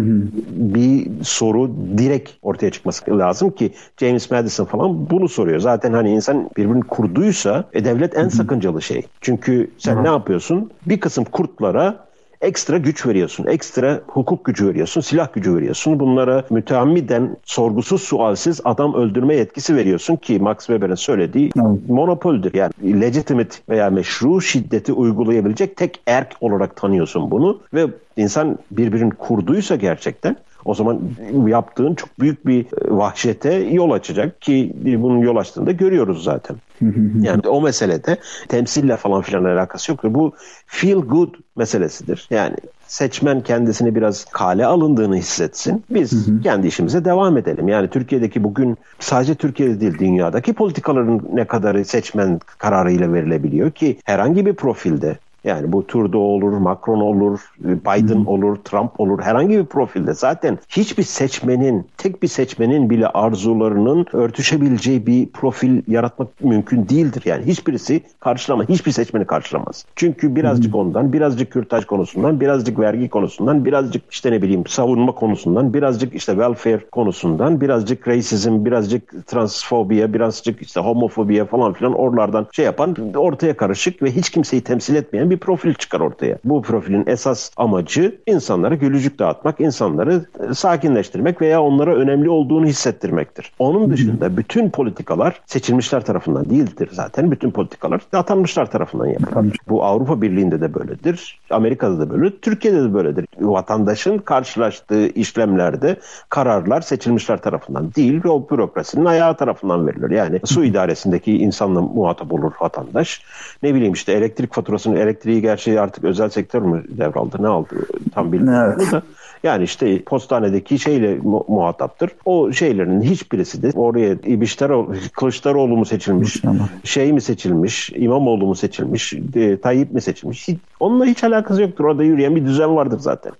[0.49, 5.59] bir soru direkt ortaya çıkması lazım ki James Madison falan bunu soruyor.
[5.59, 9.03] Zaten hani insan birbirini kurduysa e, devlet en sakıncalı şey.
[9.21, 10.71] Çünkü sen ne yapıyorsun?
[10.85, 12.05] Bir kısım kurtlara
[12.41, 13.45] ekstra güç veriyorsun.
[13.45, 15.99] Ekstra hukuk gücü veriyorsun, silah gücü veriyorsun.
[15.99, 21.89] Bunlara müteammiden sorgusuz sualsiz adam öldürme yetkisi veriyorsun ki Max Weber'in söylediği evet.
[21.89, 22.53] monopoldür.
[22.53, 29.75] Yani legitimate veya meşru şiddeti uygulayabilecek tek erk olarak tanıyorsun bunu ve insan birbirini kurduysa
[29.75, 30.99] gerçekten o zaman
[31.47, 36.55] yaptığın çok büyük bir vahşete yol açacak ki bunun yol açtığını da görüyoruz zaten.
[37.21, 40.13] yani o meselede temsille falan filan alakası yoktur.
[40.13, 40.33] Bu
[40.67, 42.27] feel good meselesidir.
[42.29, 42.55] Yani
[42.87, 45.83] seçmen kendisini biraz kale alındığını hissetsin.
[45.89, 47.67] Biz kendi işimize devam edelim.
[47.67, 54.45] Yani Türkiye'deki bugün sadece Türkiye'de değil dünyadaki politikaların ne kadarı seçmen kararıyla verilebiliyor ki herhangi
[54.45, 58.27] bir profilde yani bu Trudeau olur, Macron olur, Biden hmm.
[58.27, 59.21] olur, Trump olur.
[59.21, 66.27] Herhangi bir profilde zaten hiçbir seçmenin, tek bir seçmenin bile arzularının örtüşebileceği bir profil yaratmak
[66.41, 67.21] mümkün değildir.
[67.25, 68.69] Yani hiçbirisi karşılamaz.
[68.69, 69.85] Hiçbir seçmeni karşılamaz.
[69.95, 75.73] Çünkü birazcık ondan, birazcık kürtaj konusundan, birazcık vergi konusundan, birazcık işte ne bileyim savunma konusundan,
[75.73, 82.65] birazcık işte welfare konusundan, birazcık racism, birazcık transfobiya, birazcık işte homofobiya falan filan oralardan şey
[82.65, 86.37] yapan ortaya karışık ve hiç kimseyi temsil etmeyen bir bir profil çıkar ortaya.
[86.43, 93.51] Bu profilin esas amacı insanlara gülücük dağıtmak, insanları e, sakinleştirmek veya onlara önemli olduğunu hissettirmektir.
[93.59, 97.31] Onun dışında bütün politikalar seçilmişler tarafından değildir zaten.
[97.31, 99.57] Bütün politikalar atanmışlar tarafından yapılır.
[99.69, 101.39] Bu Avrupa Birliği'nde de böyledir.
[101.49, 103.25] Amerika'da da böyle, Türkiye'de de böyledir.
[103.39, 110.09] Vatandaşın karşılaştığı işlemlerde kararlar seçilmişler tarafından değil ve o bürokrasinin ayağı tarafından verilir.
[110.09, 113.21] Yani su idaresindeki insanla muhatap olur vatandaş.
[113.63, 117.75] Ne bileyim işte elektrik faturasını elektrik elektriği gerçi artık özel sektör mü devraldı ne aldı
[118.13, 118.91] tam bilmiyorum evet.
[118.91, 119.01] da.
[119.43, 122.11] Yani işte postanedeki şeyle mu- muhataptır.
[122.25, 126.41] O şeylerin hiçbirisi de oraya İbiştaroğlu, Kılıçdaroğlu mu seçilmiş,
[126.83, 130.47] şey mi seçilmiş, İmamoğlu mu seçilmiş, e, Tayyip mi seçilmiş?
[130.47, 131.85] Hiç, onunla hiç alakası yoktur.
[131.85, 133.31] Orada yürüyen bir düzen vardır zaten.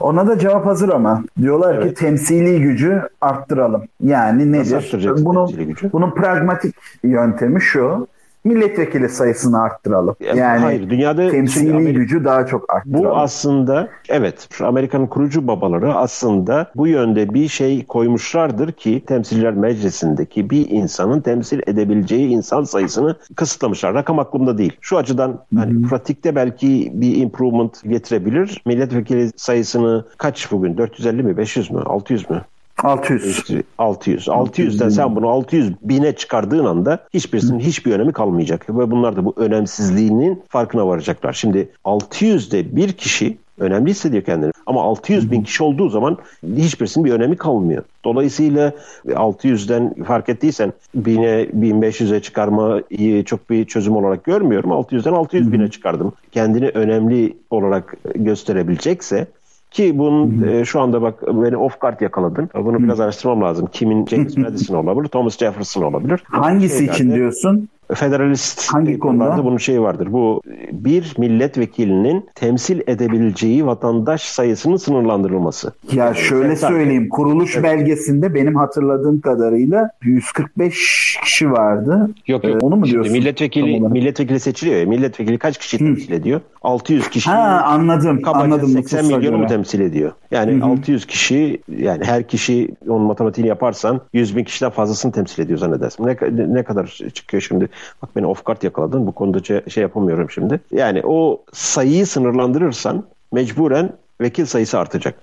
[0.00, 1.24] Ona da cevap hazır ama.
[1.40, 1.88] Diyorlar evet.
[1.88, 3.82] ki temsili gücü arttıralım.
[4.02, 5.24] Yani nedir?
[5.24, 5.50] Bunun,
[5.92, 8.06] bunun pragmatik yöntemi şu
[8.44, 10.16] milletvekili sayısını arttıralım.
[10.20, 13.04] Yani hayır, dünyada temsili Amerika, gücü daha çok arttıralım.
[13.04, 20.50] Bu aslında evet Amerika'nın kurucu babaları aslında bu yönde bir şey koymuşlardır ki temsiller meclisindeki
[20.50, 23.94] bir insanın temsil edebileceği insan sayısını kısıtlamışlar.
[23.94, 24.76] Rakam aklımda değil.
[24.80, 28.62] Şu açıdan hani pratikte belki bir improvement getirebilir.
[28.66, 30.78] Milletvekili sayısını kaç bugün?
[30.78, 31.36] 450 mi?
[31.36, 31.80] 500 mü?
[31.80, 32.42] 600 mü?
[32.82, 33.44] 600.
[33.78, 34.28] 600.
[34.28, 38.70] 600'den sen bunu 600 bine çıkardığın anda hiçbirisinin hiçbir önemi kalmayacak.
[38.70, 41.32] Ve bunlar da bu önemsizliğinin farkına varacaklar.
[41.32, 44.52] Şimdi 600'de bir kişi önemli hissediyor kendini.
[44.66, 46.18] Ama 600 bin kişi olduğu zaman
[46.56, 47.82] hiçbirisinin bir önemi kalmıyor.
[48.04, 48.72] Dolayısıyla
[49.06, 54.70] 600'den fark ettiysen 1000'e 1500'e çıkarmayı çok bir çözüm olarak görmüyorum.
[54.70, 56.12] 600'den 600 bine çıkardım.
[56.32, 59.26] Kendini önemli olarak gösterebilecekse
[59.70, 62.50] ki bunun e, şu anda bak beni off guard yakaladın.
[62.54, 63.68] Bunu biraz araştırmam lazım.
[63.72, 66.22] Kimin James Madison olabilir, Thomas Jefferson olabilir.
[66.24, 67.68] Hangisi için diyorsun?
[67.94, 69.44] Federalist Hangi konuda?
[69.44, 70.12] bunun şeyi vardır.
[70.12, 75.72] Bu bir milletvekilinin temsil edebileceği vatandaş sayısının sınırlandırılması.
[75.92, 77.08] Ya şöyle Sen söyleyeyim.
[77.08, 77.64] Kuruluş evet.
[77.64, 82.10] belgesinde benim hatırladığım kadarıyla 145 kişi vardı.
[82.26, 82.54] Yok yok.
[82.62, 83.12] Ee, onu mu Şimdi diyorsun?
[83.12, 84.86] Milletvekili milletvekili seçiliyor ya.
[84.86, 86.40] Milletvekili kaç kişi temsil ediyor?
[86.68, 87.30] 600 kişi.
[87.30, 88.20] Ha anladım.
[88.24, 88.68] Anladım.
[88.68, 90.12] 80 milyonu mu temsil ediyor?
[90.30, 90.70] Yani Hı-hı.
[90.70, 96.06] 600 kişi yani her kişi onun matematiğini yaparsan 100 bin kişiden fazlasını temsil ediyor zannedersin.
[96.06, 96.16] Ne,
[96.54, 97.68] ne kadar çıkıyor şimdi?
[98.02, 99.06] Bak beni off guard yakaladın.
[99.06, 100.60] Bu konuda şey, şey yapamıyorum şimdi.
[100.72, 105.14] Yani o sayıyı sınırlandırırsan mecburen vekil sayısı artacak.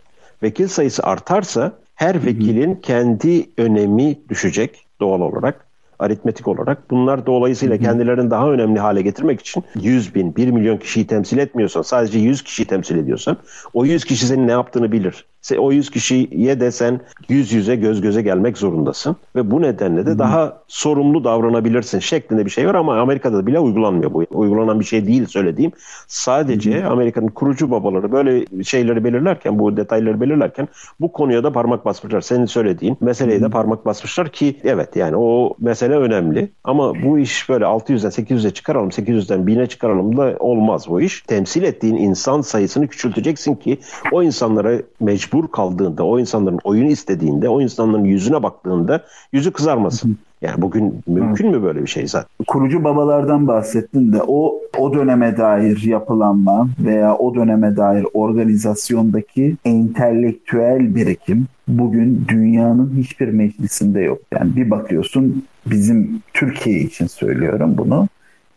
[0.44, 2.82] Vekil sayısı artarsa her vekilin Hı-hı.
[2.82, 5.65] kendi önemi düşecek doğal olarak
[6.00, 6.92] aritmetik olarak.
[6.92, 11.82] Bunlar dolayısıyla kendilerini daha önemli hale getirmek için 100 bin, 1 milyon kişiyi temsil etmiyorsan,
[11.82, 13.38] sadece 100 kişiyi temsil ediyorsan
[13.74, 15.26] o 100 kişi senin ne yaptığını bilir
[15.60, 19.16] o 100 kişiye de sen yüz yüze göz göze gelmek zorundasın.
[19.36, 24.14] Ve bu nedenle de daha sorumlu davranabilirsin şeklinde bir şey var ama Amerika'da bile uygulanmıyor
[24.14, 24.26] bu.
[24.32, 25.72] Uygulanan bir şey değil söylediğim.
[26.08, 30.68] Sadece Amerika'nın kurucu babaları böyle şeyleri belirlerken, bu detayları belirlerken
[31.00, 32.22] bu konuya da parmak basmışlar.
[32.22, 36.52] Senin söylediğin meseleye de parmak basmışlar ki evet yani o mesele önemli.
[36.64, 41.22] Ama bu iş böyle 600'den 800'e çıkaralım, 800'den 1000'e çıkaralım da olmaz bu iş.
[41.22, 43.78] Temsil ettiğin insan sayısını küçülteceksin ki
[44.12, 50.18] o insanlara mecbur mecbur kaldığında, o insanların oyunu istediğinde, o insanların yüzüne baktığında yüzü kızarmasın.
[50.42, 52.30] Yani bugün mümkün mü böyle bir şey zaten?
[52.48, 60.96] Kurucu babalardan bahsettin de o o döneme dair yapılanma veya o döneme dair organizasyondaki entelektüel
[60.96, 64.20] birikim bugün dünyanın hiçbir meclisinde yok.
[64.32, 68.08] Yani bir bakıyorsun bizim Türkiye için söylüyorum bunu.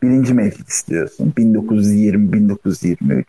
[0.02, 3.24] Birinci meclis diyorsun 1920-1923.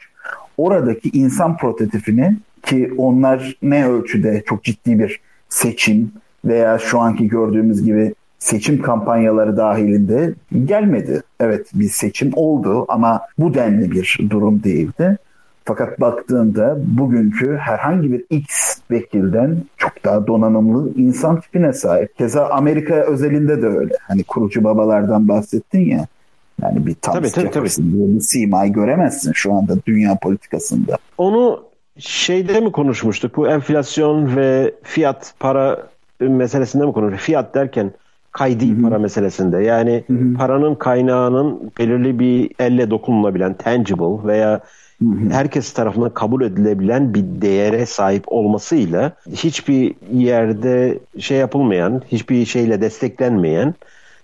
[0.57, 5.19] Oradaki insan prototipini ki onlar ne ölçüde çok ciddi bir
[5.49, 6.11] seçim
[6.45, 10.33] veya şu anki gördüğümüz gibi seçim kampanyaları dahilinde
[10.65, 11.21] gelmedi.
[11.39, 15.17] Evet bir seçim oldu ama bu denli bir durum değildi.
[15.65, 22.17] Fakat baktığında bugünkü herhangi bir X vekilden çok daha donanımlı insan tipine sahip.
[22.17, 23.93] Keza Amerika özelinde de öyle.
[24.01, 26.07] Hani kurucu babalardan bahsettin ya.
[26.61, 27.91] Yani bir Thomas tabii, tabii, tabii.
[27.91, 30.97] diye bir simayı göremezsin şu anda dünya politikasında.
[31.17, 31.68] Onu
[31.99, 33.37] şeyde mi konuşmuştuk?
[33.37, 35.87] Bu enflasyon ve fiyat para
[36.19, 37.25] meselesinde mi konuşmuştuk?
[37.25, 37.91] Fiyat derken
[38.31, 38.81] kaydi Hı-hı.
[38.81, 39.63] para meselesinde.
[39.63, 40.33] Yani Hı-hı.
[40.37, 44.61] paranın kaynağının belirli bir elle dokunulabilen tangible veya
[44.99, 45.29] Hı-hı.
[45.31, 53.73] herkes tarafından kabul edilebilen bir değere sahip olmasıyla hiçbir yerde şey yapılmayan, hiçbir şeyle desteklenmeyen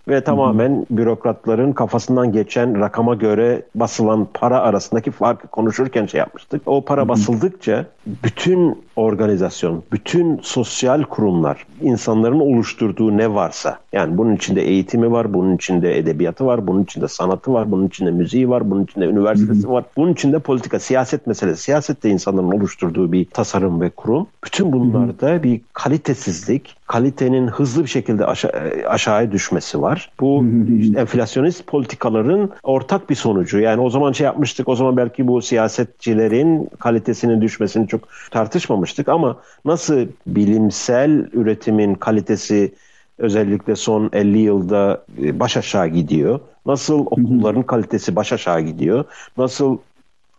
[0.08, 6.62] ve tamamen bürokratların kafasından geçen rakama göre basılan para arasındaki farkı konuşurken şey yapmıştık.
[6.65, 14.62] O para basıldıkça bütün organizasyon, bütün sosyal kurumlar, insanların oluşturduğu ne varsa, yani bunun içinde
[14.62, 18.84] eğitimi var, bunun içinde edebiyatı var, bunun içinde sanatı var, bunun içinde müziği var, bunun
[18.84, 23.89] içinde üniversitesi var, bunun içinde politika, siyaset meselesi, siyaset de insanların oluşturduğu bir tasarım ve
[23.89, 24.27] kurum.
[24.45, 30.12] Bütün bunlarda bir kalitesizlik, kalitenin hızlı bir şekilde aşa- aşağıya düşmesi var.
[30.19, 30.45] Bu
[30.79, 33.60] işte enflasyonist politikaların ortak bir sonucu.
[33.60, 39.38] Yani o zaman şey yapmıştık, o zaman belki bu siyasetçilerin kalitesinin düşmesini çok tartışmamıştık ama
[39.65, 42.74] nasıl bilimsel üretimin kalitesi
[43.17, 46.39] özellikle son 50 yılda baş aşağı gidiyor.
[46.65, 49.06] Nasıl okulların kalitesi baş aşağı gidiyor.
[49.38, 49.78] Nasıl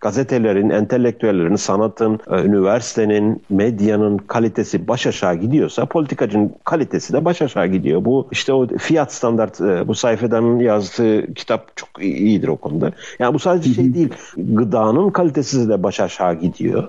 [0.07, 7.67] gazetelerin, entelektüellerin, sanatın, e, üniversitenin, medyanın kalitesi baş aşağı gidiyorsa politikacının kalitesi de baş aşağı
[7.67, 8.05] gidiyor.
[8.05, 12.93] Bu işte o fiyat standart e, bu sayfedanın yazdığı kitap çok iyidir o konuda.
[13.19, 14.09] Yani bu sadece şey değil.
[14.37, 16.89] Gıdanın kalitesi de baş aşağı gidiyor.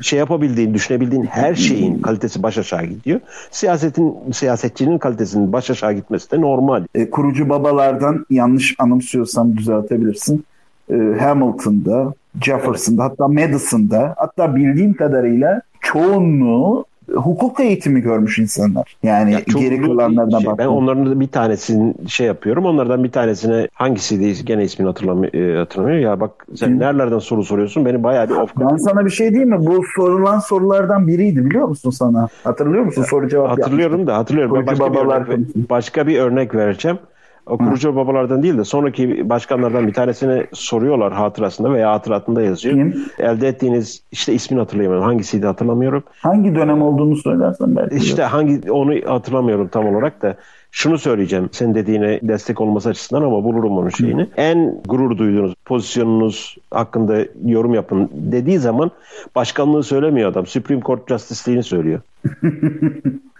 [0.00, 3.20] Şey yapabildiğin, düşünebildiğin her şeyin kalitesi baş aşağı gidiyor.
[3.50, 6.84] Siyasetin siyasetçinin kalitesinin baş aşağı gitmesi de normal.
[6.94, 10.44] E, kurucu babalardan yanlış anımsıyorsam düzeltebilirsin.
[10.92, 18.96] E, Hamilton'da, Jefferson'da hatta Madison'da hatta bildiğim kadarıyla çoğunluğu hukuk eğitimi görmüş insanlar.
[19.02, 22.64] Yani ya geri kalanlardan şey, Ben onların bir tanesini şey yapıyorum.
[22.64, 25.58] Onlardan bir tanesine hangisiydi gene ismini hatırlamıyorum.
[25.58, 25.98] hatırlamıyor.
[25.98, 26.78] Ya bak sen Hı.
[26.78, 27.84] nerelerden soru soruyorsun?
[27.84, 29.66] Beni bayağı bir of Ben sana bir şey diyeyim mi?
[29.66, 32.28] Bu sorulan sorulardan biriydi biliyor musun sana?
[32.44, 33.02] Hatırlıyor musun?
[33.02, 34.06] Soru cevap Hatırlıyorum yapmıştım.
[34.06, 34.66] da hatırlıyorum.
[34.66, 36.98] başka, bir örnek, başka bir örnek vereceğim.
[37.46, 37.96] O kurucu Hı.
[37.96, 42.74] babalardan değil de sonraki başkanlardan bir tanesine soruyorlar hatırasında veya hatıratında yazıyor.
[42.74, 43.04] Kim?
[43.18, 45.06] Elde ettiğiniz işte ismini hatırlayamıyorum.
[45.06, 46.02] Hangisiydi hatırlamıyorum.
[46.20, 47.96] Hangi dönem olduğunu söylersen belki.
[47.96, 50.36] İşte hangi onu hatırlamıyorum tam olarak da
[50.70, 54.22] şunu söyleyeceğim sen dediğine destek olması açısından ama bulurum onun şeyini.
[54.22, 54.28] Hı.
[54.36, 58.90] En gurur duyduğunuz pozisyonunuz hakkında yorum yapın dediği zaman
[59.34, 60.46] başkanlığı söylemiyor adam.
[60.46, 62.00] Supreme Court Justice'liğini söylüyor.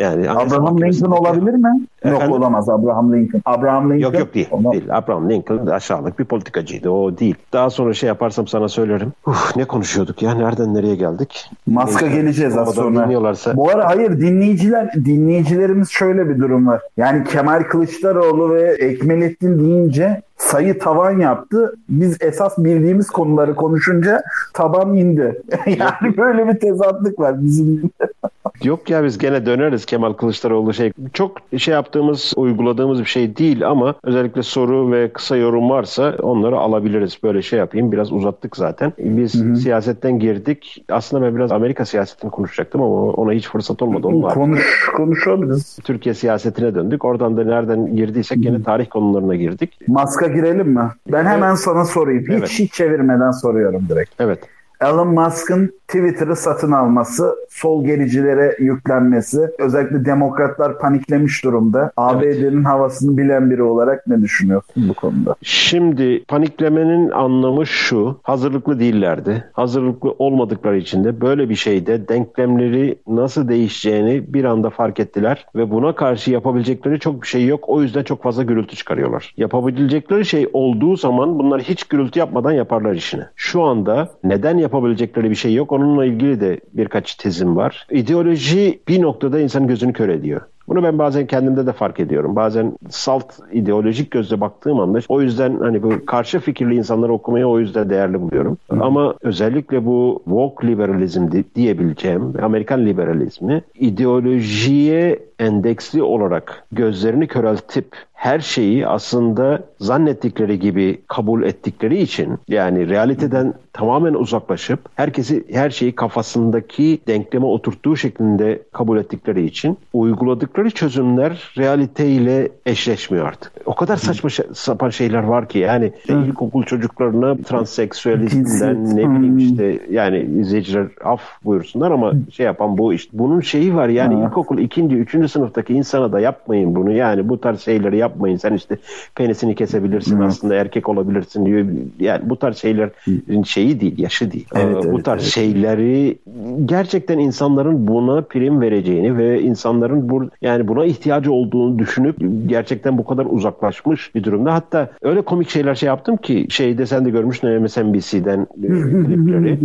[0.00, 1.86] Yani Abraham Lincoln olabilir mi?
[2.02, 2.28] Efendim?
[2.28, 3.42] Yok olamaz Abraham Lincoln.
[3.44, 4.00] Abraham Lincoln.
[4.00, 4.48] Yok yok değil.
[4.72, 4.84] Değil.
[4.90, 6.90] Abraham Lincoln aşağılık bir politikacıydı.
[6.90, 7.34] O değil.
[7.52, 9.12] Daha sonra şey yaparsam sana söylerim.
[9.26, 10.34] Uf, ne konuşuyorduk ya?
[10.34, 11.50] Nereden nereye geldik?
[11.66, 12.20] Maska Neyse.
[12.20, 13.04] geleceğiz az sonra.
[13.04, 13.56] Dinliyorlarsa.
[13.56, 16.80] Bu ara hayır dinleyiciler dinleyicilerimiz şöyle bir durum var.
[16.96, 21.74] Yani Kemal Kılıçdaroğlu ve Ekmelettin deyince sayı tavan yaptı.
[21.88, 24.22] Biz esas bildiğimiz konuları konuşunca
[24.54, 25.42] taban indi.
[25.66, 27.90] yani böyle bir tezatlık var bizim.
[28.64, 30.92] Yok ya biz gene döneriz Kemal Kılıçdaroğlu şey.
[31.12, 36.56] Çok şey yaptığımız, uyguladığımız bir şey değil ama özellikle soru ve kısa yorum varsa onları
[36.58, 37.18] alabiliriz.
[37.22, 37.92] Böyle şey yapayım.
[37.92, 38.92] Biraz uzattık zaten.
[38.98, 39.56] Biz hı hı.
[39.56, 40.84] siyasetten girdik.
[40.88, 44.06] Aslında ben biraz Amerika siyasetini konuşacaktım ama ona hiç fırsat olmadı.
[44.06, 45.78] Onun Konuş, konuşabiliriz.
[45.84, 47.04] Türkiye siyasetine döndük.
[47.04, 49.78] Oradan da nereden girdiysek gene tarih konularına girdik.
[49.88, 50.90] Maska girelim mi?
[51.12, 52.22] Ben hemen sana sorayım.
[52.22, 52.48] Hiç evet.
[52.50, 54.20] hiç çevirmeden soruyorum direkt.
[54.20, 54.38] Evet.
[54.82, 61.92] Elon Musk'ın Twitter'ı satın alması, sol gericilere yüklenmesi, özellikle demokratlar paniklemiş durumda.
[61.96, 62.66] ABD'nin evet.
[62.66, 65.34] havasını bilen biri olarak ne düşünüyorsun bu konuda?
[65.42, 69.44] Şimdi paniklemenin anlamı şu, hazırlıklı değillerdi.
[69.52, 75.70] Hazırlıklı olmadıkları için de böyle bir şeyde denklemleri nasıl değişeceğini bir anda fark ettiler ve
[75.70, 77.64] buna karşı yapabilecekleri çok bir şey yok.
[77.68, 79.34] O yüzden çok fazla gürültü çıkarıyorlar.
[79.36, 83.22] Yapabilecekleri şey olduğu zaman bunlar hiç gürültü yapmadan yaparlar işini.
[83.36, 85.72] Şu anda neden yapabilecekleri bir şey yok.
[85.72, 87.86] Onu Onunla ilgili de birkaç tezim var.
[87.90, 90.40] İdeoloji bir noktada insanın gözünü kör ediyor.
[90.68, 92.36] Bunu ben bazen kendimde de fark ediyorum.
[92.36, 97.58] Bazen salt ideolojik gözle baktığım anda o yüzden hani bu karşı fikirli insanları okumayı o
[97.58, 98.58] yüzden değerli buluyorum.
[98.70, 98.80] Hı.
[98.80, 107.86] Ama özellikle bu woke liberalizm diyebileceğim Amerikan liberalizmi ideolojiye endeksli olarak gözlerini köreltip
[108.22, 115.92] her şeyi aslında zannettikleri gibi kabul ettikleri için yani realiteden tamamen uzaklaşıp herkesi her şeyi
[115.94, 123.52] kafasındaki denkleme oturttuğu şeklinde kabul ettikleri için uyguladıkları çözümler realiteyle eşleşmiyor artık.
[123.66, 129.78] O kadar saçma sapan şeyler var ki yani işte ilkokul çocuklarına transseksüelizmden ne bileyim işte
[129.90, 133.18] yani izleyiciler af buyursunlar ama şey yapan bu işte.
[133.18, 136.92] Bunun şeyi var yani ilkokul ikinci, üçüncü sınıftaki insana da yapmayın bunu.
[136.92, 138.36] Yani bu tarz şeyleri yapmayın.
[138.36, 138.76] Sen işte
[139.14, 140.24] penisini kesebilirsin Hı.
[140.24, 141.66] aslında erkek olabilirsin diyor.
[142.00, 144.46] Yani bu tarz şeylerin şeyi değil, yaşı değil.
[144.54, 145.32] Evet, ee, bu tarz evet.
[145.32, 146.18] şeyleri
[146.64, 153.04] gerçekten insanların buna prim vereceğini ve insanların bu yani buna ihtiyacı olduğunu düşünüp gerçekten bu
[153.04, 154.54] kadar uzaklaşmış bir durumda.
[154.54, 158.66] Hatta öyle komik şeyler şey yaptım ki şeyde sen de görmüşsün MSNBC'den e,
[159.06, 159.58] klipleri.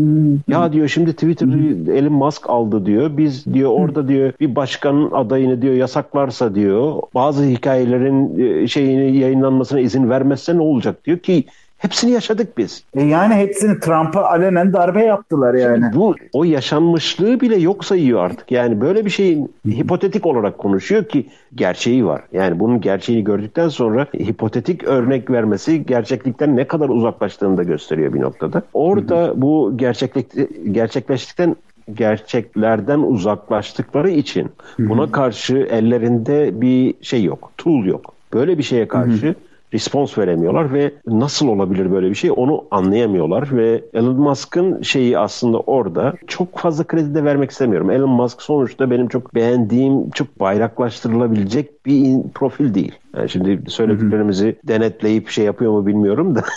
[0.47, 3.17] ya diyor şimdi Twitter'ı Elon Musk aldı diyor.
[3.17, 9.79] Biz diyor orada diyor bir başkanın adayını diyor yasaklarsa diyor bazı hikayelerin e, şeyini yayınlanmasına
[9.79, 11.45] izin vermezse ne olacak diyor ki
[11.77, 12.83] Hepsini yaşadık biz.
[12.95, 15.83] E yani hepsini Trump'a alenen darbe yaptılar yani.
[15.83, 18.51] Şimdi bu o yaşanmışlığı bile yok sayıyor artık.
[18.51, 22.21] Yani böyle bir şeyin hipotetik olarak konuşuyor ki gerçeği var.
[22.33, 28.21] Yani bunun gerçeğini gördükten sonra hipotetik örnek vermesi gerçeklikten ne kadar uzaklaştığını da gösteriyor bir
[28.21, 28.61] noktada.
[28.73, 30.31] Orada bu gerçeklik
[30.71, 31.55] gerçekleştikten
[31.93, 38.16] gerçeklerden uzaklaştıkları için buna karşı ellerinde bir şey yok, tool yok.
[38.33, 39.35] Böyle bir şeye karşı
[39.73, 45.59] respons veremiyorlar ve nasıl olabilir böyle bir şey onu anlayamıyorlar ve Elon Musk'ın şeyi aslında
[45.59, 47.91] orada çok fazla kredi de vermek istemiyorum.
[47.91, 52.91] Elon Musk sonuçta benim çok beğendiğim, çok bayraklaştırılabilecek bir profil değil.
[53.17, 56.43] Yani şimdi söylediklerimizi denetleyip şey yapıyor mu bilmiyorum da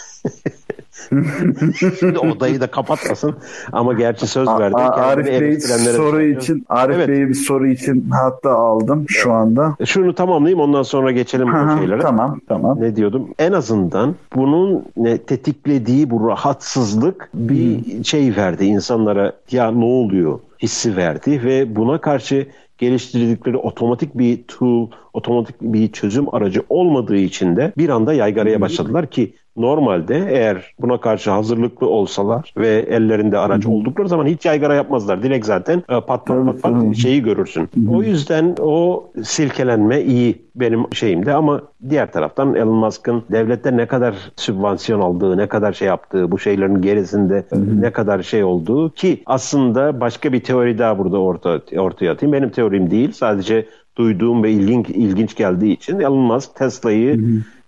[1.98, 3.34] Şimdi odayı da kapatmasın
[3.72, 4.76] ama gerçi söz verdi.
[4.76, 7.08] Arif Bey soru için Arif evet.
[7.08, 9.76] Bey'i bir soru için hatta aldım şu anda.
[9.80, 12.00] E, şunu tamamlayayım ondan sonra geçelim bu şeylere.
[12.00, 12.80] Tamam tamam.
[12.80, 13.28] Ne diyordum?
[13.38, 18.04] En azından bunun ne tetiklediği bu rahatsızlık bir hmm.
[18.04, 19.32] şey verdi insanlara.
[19.50, 20.38] Ya ne oluyor?
[20.62, 22.46] hissi verdi ve buna karşı
[22.80, 29.10] geliştirdikleri otomatik bir tool, otomatik bir çözüm aracı olmadığı için de bir anda yaygaraya başladılar
[29.10, 33.72] ki Normalde eğer buna karşı hazırlıklı olsalar ve ellerinde araç Hı-hı.
[33.72, 35.22] oldukları zaman hiç yaygara yapmazlar.
[35.22, 37.60] Direkt zaten e, pat pat pat, pat şeyi görürsün.
[37.60, 37.96] Hı-hı.
[37.96, 44.14] O yüzden o silkelenme iyi benim şeyimde ama diğer taraftan Elon Musk'ın devlette ne kadar
[44.36, 47.82] sübvansiyon aldığı, ne kadar şey yaptığı, bu şeylerin gerisinde Hı-hı.
[47.82, 52.32] ne kadar şey olduğu ki aslında başka bir teori daha burada orta, ortaya atayım.
[52.32, 53.12] Benim teorim değil.
[53.12, 57.20] Sadece duyduğum ve ilginç, ilginç geldiği için Elon Musk Tesla'yı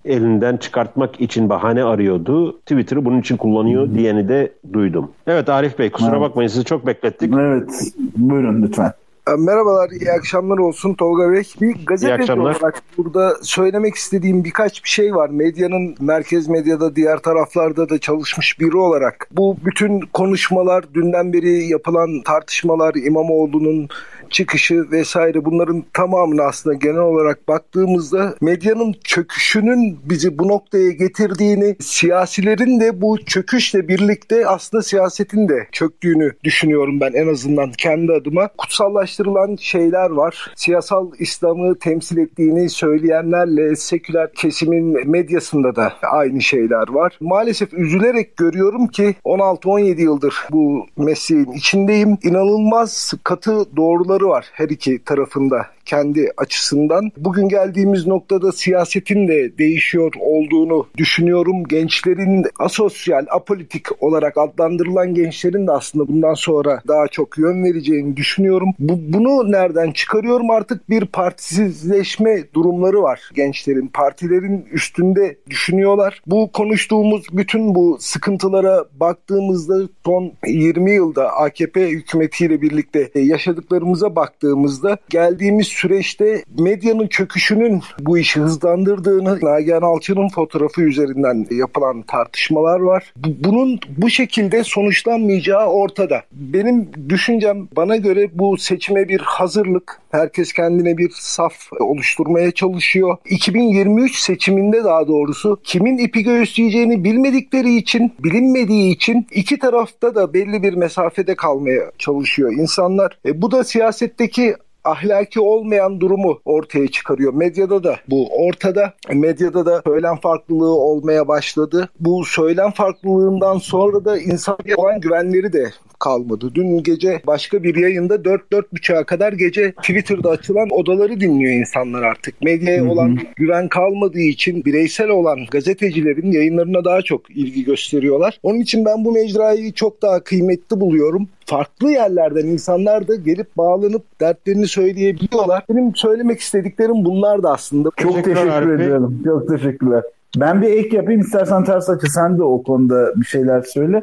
[0.05, 2.61] elinden çıkartmak için bahane arıyordu.
[2.61, 3.95] Twitter'ı bunun için kullanıyor hmm.
[3.95, 5.11] diyeni de duydum.
[5.27, 6.21] Evet Arif Bey kusura evet.
[6.21, 7.33] bakmayın sizi çok beklettik.
[7.35, 8.93] Evet buyurun lütfen.
[9.29, 11.43] E, merhabalar, iyi akşamlar olsun Tolga Bey.
[11.61, 15.29] Bir gazeteci olarak burada söylemek istediğim birkaç bir şey var.
[15.29, 19.29] Medyanın merkez medyada diğer taraflarda da çalışmış biri olarak.
[19.33, 23.89] Bu bütün konuşmalar, dünden beri yapılan tartışmalar, İmamoğlu'nun
[24.33, 32.81] çıkışı vesaire bunların tamamını aslında genel olarak baktığımızda medyanın çöküşünün bizi bu noktaya getirdiğini, siyasilerin
[32.81, 38.49] de bu çöküşle birlikte aslında siyasetin de çöktüğünü düşünüyorum ben en azından kendi adıma.
[38.59, 40.53] Kutsallaştırılan şeyler var.
[40.57, 47.19] Siyasal İslam'ı temsil ettiğini söyleyenlerle seküler kesimin medyasında da aynı şeyler var.
[47.21, 52.19] Maalesef üzülerek görüyorum ki 16-17 yıldır bu mesleğin içindeyim.
[52.23, 57.11] İnanılmaz katı doğruları var her iki tarafında kendi açısından.
[57.17, 61.65] Bugün geldiğimiz noktada siyasetin de değişiyor olduğunu düşünüyorum.
[61.65, 68.69] Gençlerin asosyal, apolitik olarak adlandırılan gençlerin de aslında bundan sonra daha çok yön vereceğini düşünüyorum.
[68.79, 70.51] Bu, bunu nereden çıkarıyorum?
[70.51, 73.87] Artık bir partisizleşme durumları var gençlerin.
[73.87, 76.23] Partilerin üstünde düşünüyorlar.
[76.27, 85.72] Bu konuştuğumuz bütün bu sıkıntılara baktığımızda son 20 yılda AKP hükümetiyle birlikte yaşadıklarımıza baktığımızda geldiğimiz
[85.73, 93.13] süreçte medyanın çöküşünün bu işi hızlandırdığını Nagihan Alçı'nın fotoğrafı üzerinden yapılan tartışmalar var.
[93.17, 96.23] Bunun bu şekilde sonuçlanmayacağı ortada.
[96.33, 100.01] Benim düşüncem bana göre bu seçime bir hazırlık.
[100.11, 103.17] Herkes kendine bir saf oluşturmaya çalışıyor.
[103.31, 110.63] 2023 seçiminde daha doğrusu kimin ipi göğüsleyeceğini bilmedikleri için, bilinmediği için iki tarafta da belli
[110.63, 113.19] bir mesafede kalmaya çalışıyor insanlar.
[113.27, 114.55] E, bu da siyasetteki
[114.85, 117.35] ahlaki olmayan durumu ortaya çıkarıyor.
[117.35, 118.95] Medyada da bu ortada.
[119.13, 121.89] Medyada da söylem farklılığı olmaya başladı.
[122.01, 125.71] Bu söylem farklılığından sonra da insan olan güvenleri de
[126.03, 126.51] kalmadı.
[126.55, 132.43] Dün gece başka bir yayında 4-4.30'a kadar gece Twitter'da açılan odaları dinliyor insanlar artık.
[132.43, 138.39] Medyaya olan güven kalmadığı için bireysel olan gazetecilerin yayınlarına daha çok ilgi gösteriyorlar.
[138.43, 144.21] Onun için ben bu mecrayı çok daha kıymetli buluyorum farklı yerlerden insanlar da gelip bağlanıp
[144.21, 145.65] dertlerini söyleyebiliyorlar.
[145.71, 147.91] Benim söylemek istediklerim bunlar da aslında.
[147.97, 149.23] Çok teşekkür, teşekkür ederim.
[149.25, 150.03] Çok teşekkürler.
[150.37, 154.03] Ben bir ek yapayım istersen ters açı sen de o konuda bir şeyler söyle.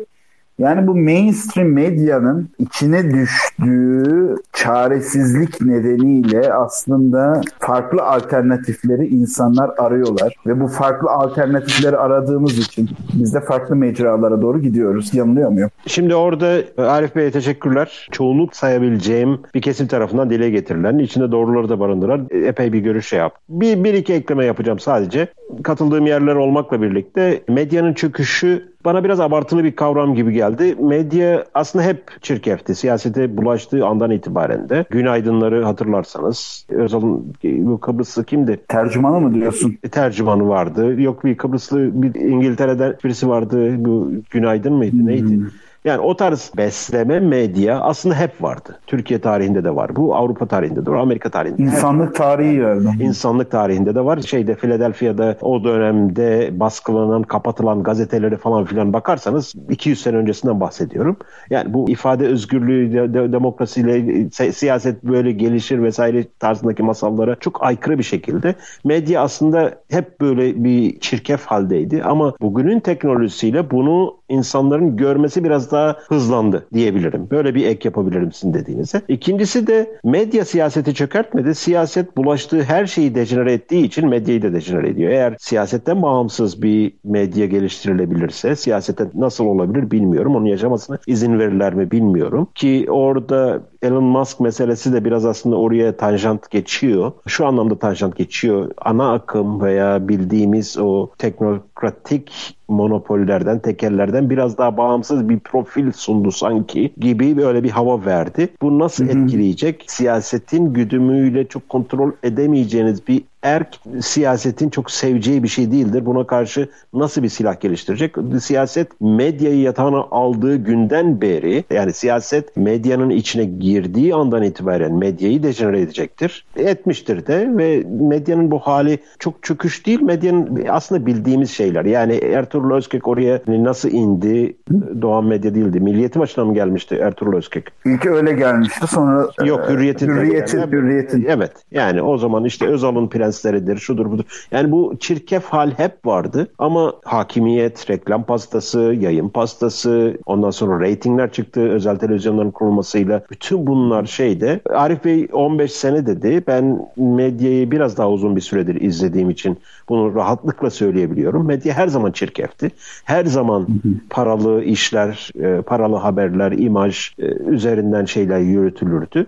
[0.60, 10.68] Yani bu mainstream medyanın içine düştüğü çaresizlik nedeniyle aslında farklı alternatifleri insanlar arıyorlar ve bu
[10.68, 15.14] farklı alternatifleri aradığımız için biz de farklı mecralara doğru gidiyoruz.
[15.14, 15.70] Yanılıyor muyum?
[15.86, 18.08] Şimdi orada Arif Bey'e teşekkürler.
[18.12, 23.20] Çoğunluk sayabileceğim bir kesim tarafından dile getirilen, içinde doğruları da barındıran epey bir görüş şey
[23.20, 23.34] yap.
[23.50, 25.28] Bir, bir iki ekleme yapacağım sadece.
[25.64, 30.76] Katıldığım yerler olmakla birlikte medyanın çöküşü bana biraz abartılı bir kavram gibi geldi.
[30.80, 32.76] Medya aslında hep çirkefti.
[32.76, 34.86] Siyasete bulaştığı andan itibaren de.
[34.90, 36.66] Günaydınları hatırlarsanız.
[36.70, 38.60] Özal'ın bu Kıbrıslı kimdi?
[38.68, 39.78] Tercümanı mı diyorsun?
[39.84, 41.02] E, tercümanı vardı.
[41.02, 43.86] Yok bir Kıbrıslı bir İngiltere'den birisi vardı.
[43.86, 44.96] Bu Günaydın mıydı?
[44.96, 45.46] Hmm.
[45.86, 48.80] Yani o tarz besleme medya aslında hep vardı.
[48.88, 49.96] Türkiye tarihinde de var.
[49.96, 50.98] Bu Avrupa tarihinde de var.
[50.98, 51.62] Amerika tarihinde.
[51.62, 53.04] İnsanlık tarihi yani.
[53.04, 54.22] İnsanlık tarihinde de var.
[54.22, 61.18] Şeyde Philadelphia'da o dönemde baskılanan, kapatılan gazeteleri falan filan bakarsanız 200 sene öncesinden bahsediyorum.
[61.50, 67.98] Yani bu ifade özgürlüğü, de, de, demokrasiyle siyaset böyle gelişir vesaire tarzındaki masallara çok aykırı
[67.98, 75.44] bir şekilde medya aslında hep böyle bir çirkef haldeydi ama bugünün teknolojisiyle bunu insanların görmesi
[75.44, 77.28] biraz daha hızlandı diyebilirim.
[77.32, 79.02] Böyle bir ek yapabilirim sizin dediğinize.
[79.08, 81.56] İkincisi de medya siyaseti çökertmedi.
[81.56, 85.12] Siyaset bulaştığı her şeyi dejenere ettiği için medyayı da dejenere ediyor.
[85.12, 90.36] Eğer siyasetten bağımsız bir medya geliştirilebilirse siyasette nasıl olabilir bilmiyorum.
[90.36, 92.48] Onun yaşamasına izin verirler mi bilmiyorum.
[92.56, 97.12] Ki orada Elon Musk meselesi de biraz aslında oraya tanjant geçiyor.
[97.28, 98.72] Şu anlamda tanjant geçiyor.
[98.78, 106.94] Ana akım veya bildiğimiz o teknokratik monopollerden, tekellerden biraz daha bağımsız bir profil sundu sanki
[106.98, 108.50] gibi böyle bir hava verdi.
[108.62, 109.86] Bu nasıl etkileyecek?
[109.88, 113.68] Siyasetin güdümüyle çok kontrol edemeyeceğiniz bir erk
[114.02, 116.06] siyasetin çok seveceği bir şey değildir.
[116.06, 118.16] Buna karşı nasıl bir silah geliştirecek?
[118.42, 125.82] Siyaset medyayı yatağına aldığı günden beri yani siyaset medyanın içine girdiği andan itibaren medyayı dejenere
[125.82, 126.46] edecektir.
[126.56, 130.02] Etmiştir de ve medyanın bu hali çok çöküş değil.
[130.02, 131.86] Medyanın aslında bildiğimiz şeyler.
[131.86, 134.58] Yani Ertuğrul Özkök oraya nasıl indi?
[135.02, 135.80] Doğan Medya değildi.
[135.80, 137.68] Milliyetin başına mı gelmişti Ertuğrul Özkök?
[137.86, 138.88] İlk öyle gelmişti.
[138.88, 140.08] Sonra Yok Hürriyet'in.
[140.08, 141.26] Hürriyet'in, yani, Hürriyet'in.
[141.30, 141.52] Evet.
[141.72, 144.24] Yani o zaman işte Özal'ın prensleridir, şudur budur.
[144.52, 151.32] Yani bu çirkef hal hep vardı ama hakimiyet, reklam pastası, yayın pastası, ondan sonra reytingler
[151.32, 153.22] çıktı özel televizyonların kurulmasıyla.
[153.32, 154.60] Bütün bunlar şeyde.
[154.70, 156.44] Arif Bey 15 sene dedi.
[156.48, 159.58] Ben medyayı biraz daha uzun bir süredir izlediğim için
[159.90, 161.46] bunu rahatlıkla söyleyebiliyorum.
[161.48, 162.72] Medya her zaman çirkefti.
[163.04, 163.68] Her zaman
[164.10, 169.26] paralı işler, e, paralı haberler, imaj e, üzerinden şeyler yürütülürdü.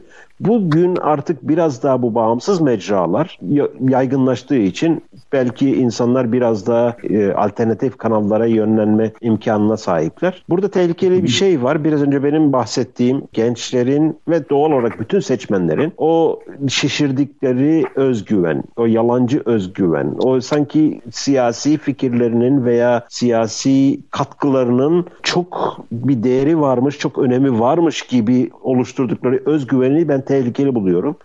[0.47, 3.39] Bugün artık biraz daha bu bağımsız mecralar
[3.79, 10.43] yaygınlaştığı için belki insanlar biraz daha e, alternatif kanallara yönlenme imkanına sahipler.
[10.49, 11.83] Burada tehlikeli bir şey var.
[11.83, 19.41] Biraz önce benim bahsettiğim gençlerin ve doğal olarak bütün seçmenlerin o şişirdikleri özgüven, o yalancı
[19.45, 28.01] özgüven, o sanki siyasi fikirlerinin veya siyasi katkılarının çok bir değeri varmış, çok önemi varmış
[28.01, 31.15] gibi oluşturdukları özgüveni ben tehlikeli buluyorum.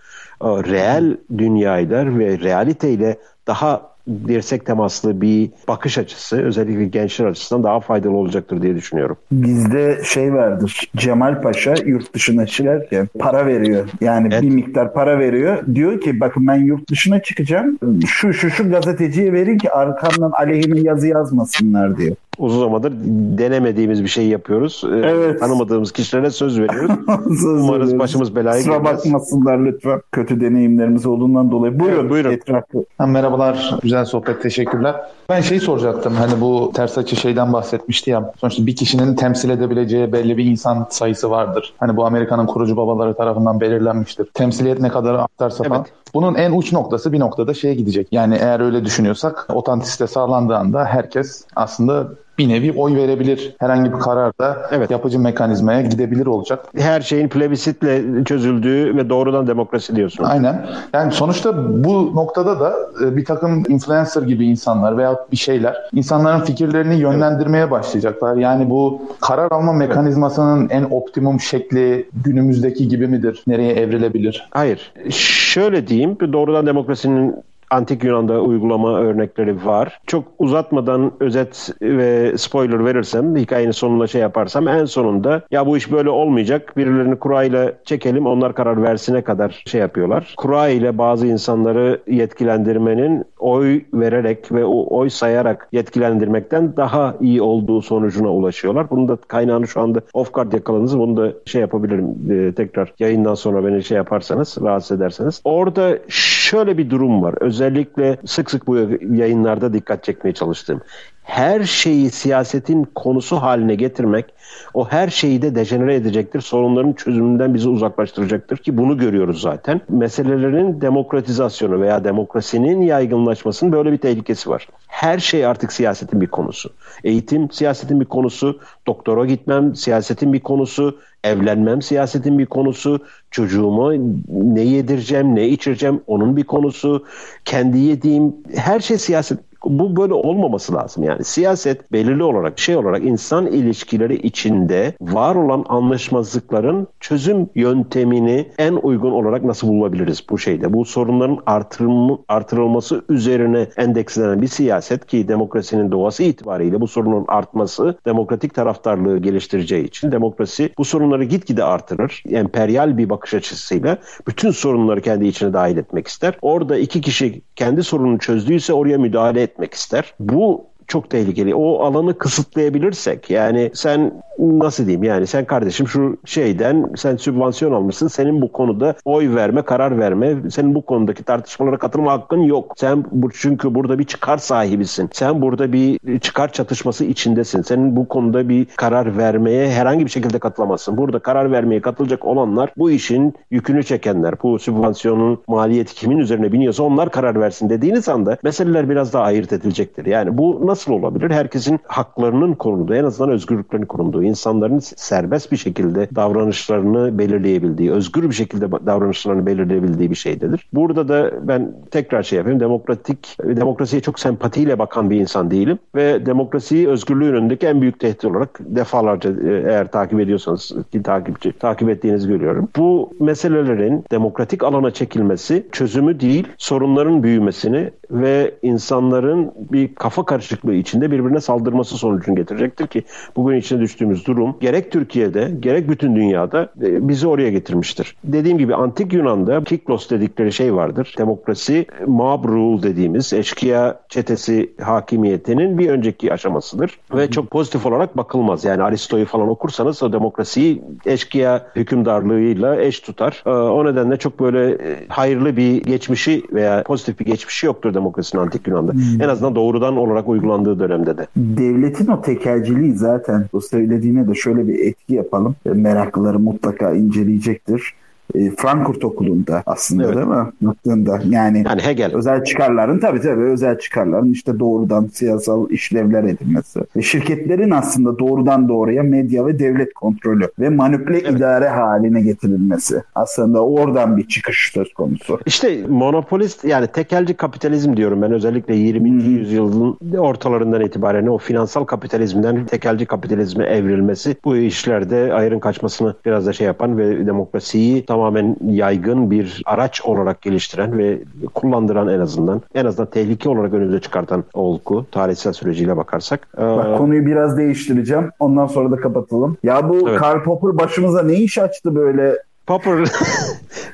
[0.42, 3.96] Reel dünyayla ve realiteyle daha
[4.28, 9.16] dirsek temaslı bir bakış açısı özellikle gençler açısından daha faydalı olacaktır diye düşünüyorum.
[9.32, 10.90] Bizde şey vardır.
[10.96, 13.88] Cemal Paşa yurt dışına çıkarken para veriyor.
[14.00, 14.42] Yani evet.
[14.42, 15.58] bir miktar para veriyor.
[15.74, 17.78] Diyor ki bakın ben yurt dışına çıkacağım.
[18.06, 22.92] Şu şu şu gazeteciye verin ki arkamdan aleyhime yazı yazmasınlar diyor uzun zamandır
[23.38, 24.82] denemediğimiz bir şey yapıyoruz.
[24.84, 25.40] Ee, evet.
[25.40, 26.90] Tanımadığımız kişilere söz veriyoruz.
[27.26, 27.98] söz Umarız veriyoruz.
[27.98, 30.00] başımız belaya Kusura bakmasınlar lütfen.
[30.12, 31.80] Kötü deneyimlerimiz olduğundan dolayı.
[31.80, 32.00] Buyurun.
[32.00, 32.30] Evet, buyurun.
[32.30, 32.84] Etrafı.
[32.98, 33.74] Ha, merhabalar.
[33.82, 34.42] Güzel sohbet.
[34.42, 34.96] Teşekkürler.
[35.28, 36.14] Ben şey soracaktım.
[36.14, 38.32] Hani bu ters açı şeyden bahsetmişti ya.
[38.36, 41.74] Sonuçta bir kişinin temsil edebileceği belli bir insan sayısı vardır.
[41.78, 44.26] Hani bu Amerika'nın kurucu babaları tarafından belirlenmiştir.
[44.34, 45.72] Temsiliyet ne kadar artarsa evet.
[45.72, 45.86] falan.
[46.14, 48.08] Bunun en uç noktası bir noktada şeye gidecek.
[48.12, 52.08] Yani eğer öyle düşünüyorsak otantisite sağlandığında herkes aslında
[52.38, 53.54] bir nevi oy verebilir.
[53.58, 54.90] Herhangi bir kararda evet.
[54.90, 56.66] yapıcı mekanizmaya gidebilir olacak.
[56.76, 60.24] Her şeyin plebisitle çözüldüğü ve doğrudan demokrasi diyorsun.
[60.24, 60.66] Aynen.
[60.92, 66.40] Yani sonuçta bu noktada da e, bir takım influencer gibi insanlar veya bir şeyler insanların
[66.40, 68.36] fikirlerini yönlendirmeye başlayacaklar.
[68.36, 73.42] Yani bu karar alma mekanizmasının en optimum şekli günümüzdeki gibi midir?
[73.46, 74.48] Nereye evrilebilir?
[74.50, 74.92] Hayır.
[75.10, 76.18] Şöyle diyeyim.
[76.32, 77.36] Doğrudan demokrasinin
[77.70, 80.00] Antik Yunan'da uygulama örnekleri var.
[80.06, 85.92] Çok uzatmadan özet ve spoiler verirsem, hikayenin sonuna şey yaparsam en sonunda ya bu iş
[85.92, 86.76] böyle olmayacak.
[86.76, 90.34] Birilerini kura ile çekelim onlar karar versine kadar şey yapıyorlar.
[90.36, 97.82] Kura ile bazı insanları yetkilendirmenin oy vererek ve o oy sayarak yetkilendirmekten daha iyi olduğu
[97.82, 98.90] sonucuna ulaşıyorlar.
[98.90, 100.98] Bunun da kaynağını şu anda off guard yakaladınız.
[100.98, 105.40] Bunu da şey yapabilirim e, tekrar yayından sonra beni şey yaparsanız, rahatsız ederseniz.
[105.44, 105.98] Orada
[106.46, 107.34] şöyle bir durum var.
[107.40, 108.76] Özellikle sık sık bu
[109.10, 110.80] yayınlarda dikkat çekmeye çalıştığım.
[111.22, 114.26] Her şeyi siyasetin konusu haline getirmek
[114.74, 116.40] o her şeyi de dejenere edecektir.
[116.40, 119.80] Sorunların çözümünden bizi uzaklaştıracaktır ki bunu görüyoruz zaten.
[119.88, 124.68] Meselelerin demokratizasyonu veya demokrasinin yaygınlaşmasının böyle bir tehlikesi var.
[124.86, 126.70] Her şey artık siyasetin bir konusu.
[127.04, 133.00] Eğitim siyasetin bir konusu, doktora gitmem siyasetin bir konusu, evlenmem siyasetin bir konusu,
[133.30, 133.92] çocuğumu
[134.28, 137.04] ne yedireceğim, ne içireceğim onun bir konusu,
[137.44, 139.38] kendi yediğim her şey siyaset
[139.68, 141.04] bu böyle olmaması lazım.
[141.04, 148.72] Yani siyaset belirli olarak şey olarak insan ilişkileri içinde var olan anlaşmazlıkların çözüm yöntemini en
[148.72, 150.72] uygun olarak nasıl bulabiliriz bu şeyde?
[150.72, 157.98] Bu sorunların artırılma, artırılması üzerine endekslenen bir siyaset ki demokrasinin doğası itibariyle bu sorunun artması
[158.06, 162.22] demokratik taraftarlığı geliştireceği için demokrasi bu sorunları gitgide artırır.
[162.28, 166.38] Emperyal bir bakış açısıyla bütün sorunları kendi içine dahil etmek ister.
[166.42, 170.14] Orada iki kişi kendi sorununu çözdüyse oraya müdahale etmek ister.
[170.20, 171.54] Bu çok tehlikeli.
[171.54, 178.08] O alanı kısıtlayabilirsek yani sen nasıl diyeyim yani sen kardeşim şu şeyden sen sübvansiyon almışsın
[178.08, 182.74] senin bu konuda oy verme karar verme senin bu konudaki tartışmalara katılma hakkın yok.
[182.76, 185.10] Sen bu, çünkü burada bir çıkar sahibisin.
[185.12, 187.62] Sen burada bir çıkar çatışması içindesin.
[187.62, 190.96] Senin bu konuda bir karar vermeye herhangi bir şekilde katılamazsın.
[190.96, 194.34] Burada karar vermeye katılacak olanlar bu işin yükünü çekenler.
[194.42, 199.52] Bu sübvansiyonun maliyeti kimin üzerine biniyorsa onlar karar versin dediğiniz anda meseleler biraz daha ayırt
[199.52, 200.06] edilecektir.
[200.06, 201.30] Yani bu nasıl olabilir?
[201.30, 208.34] Herkesin haklarının korunduğu, en azından özgürlüklerinin korunduğu, insanların serbest bir şekilde davranışlarını belirleyebildiği, özgür bir
[208.34, 210.68] şekilde davranışlarını belirleyebildiği bir şeydedir.
[210.72, 212.60] Burada da ben tekrar şey yapayım.
[212.60, 218.24] Demokratik, demokrasiye çok sempatiyle bakan bir insan değilim ve demokrasiyi özgürlüğün önündeki en büyük tehdit
[218.24, 222.68] olarak defalarca e, eğer takip ediyorsanız ki takipçi takip ettiğinizi görüyorum.
[222.76, 231.10] Bu meselelerin demokratik alana çekilmesi çözümü değil, sorunların büyümesini ve insanların bir kafa karışıklığı içinde
[231.10, 233.02] birbirine saldırması sonucunu getirecektir ki
[233.36, 238.16] bugün içine düştüğümüz durum gerek Türkiye'de gerek bütün dünyada e, bizi oraya getirmiştir.
[238.24, 241.14] Dediğim gibi antik Yunan'da Kiklos dedikleri şey vardır.
[241.18, 248.64] Demokrasi mob rule dediğimiz eşkıya çetesi hakimiyetinin bir önceki aşamasıdır ve çok pozitif olarak bakılmaz.
[248.64, 253.42] Yani Aristo'yu falan okursanız o demokrasiyi eşkıya hükümdarlığıyla eş tutar.
[253.46, 258.42] E, o nedenle çok böyle e, hayırlı bir geçmişi veya pozitif bir geçmişi yoktur demokrasinin
[258.42, 258.92] antik Yunan'da.
[258.92, 259.22] Hmm.
[259.22, 261.26] En azından doğrudan olarak uygulandığı dönemde de.
[261.36, 265.56] Devletin o tekelciliği zaten o söylediğine de şöyle bir etki yapalım.
[265.64, 267.94] Meraklıları mutlaka inceleyecektir
[268.34, 270.16] e, Frankfurt Okulu'nda aslında evet.
[270.16, 270.46] değil mi?
[270.60, 272.14] Baktığında yani, yani Hegel.
[272.14, 278.68] özel çıkarların tabii tabii özel çıkarların işte doğrudan siyasal işlevler edilmesi ve şirketlerin aslında doğrudan
[278.68, 281.30] doğruya medya ve devlet kontrolü ve manipüle evet.
[281.30, 283.02] idare haline getirilmesi.
[283.14, 285.40] Aslında oradan bir çıkış söz konusu.
[285.46, 289.10] İşte monopolist yani tekelci kapitalizm diyorum ben özellikle 20.
[289.10, 289.18] Hmm.
[289.18, 296.52] yüzyılın ortalarından itibaren o finansal kapitalizmden tekelci kapitalizme evrilmesi bu işlerde ayırın kaçmasını biraz da
[296.52, 301.18] şey yapan ve demokrasiyi tamamen yaygın bir araç olarak geliştiren ve
[301.54, 306.48] kullandıran en azından en azından tehlike olarak önümüze çıkartan olgu tarihsel süreciyle bakarsak.
[306.58, 308.30] Bak, ee, konuyu biraz değiştireceğim.
[308.38, 309.56] Ondan sonra da kapatalım.
[309.62, 310.18] Ya bu evet.
[310.18, 312.36] Karl Popper başımıza ne iş açtı böyle
[312.66, 312.98] Popper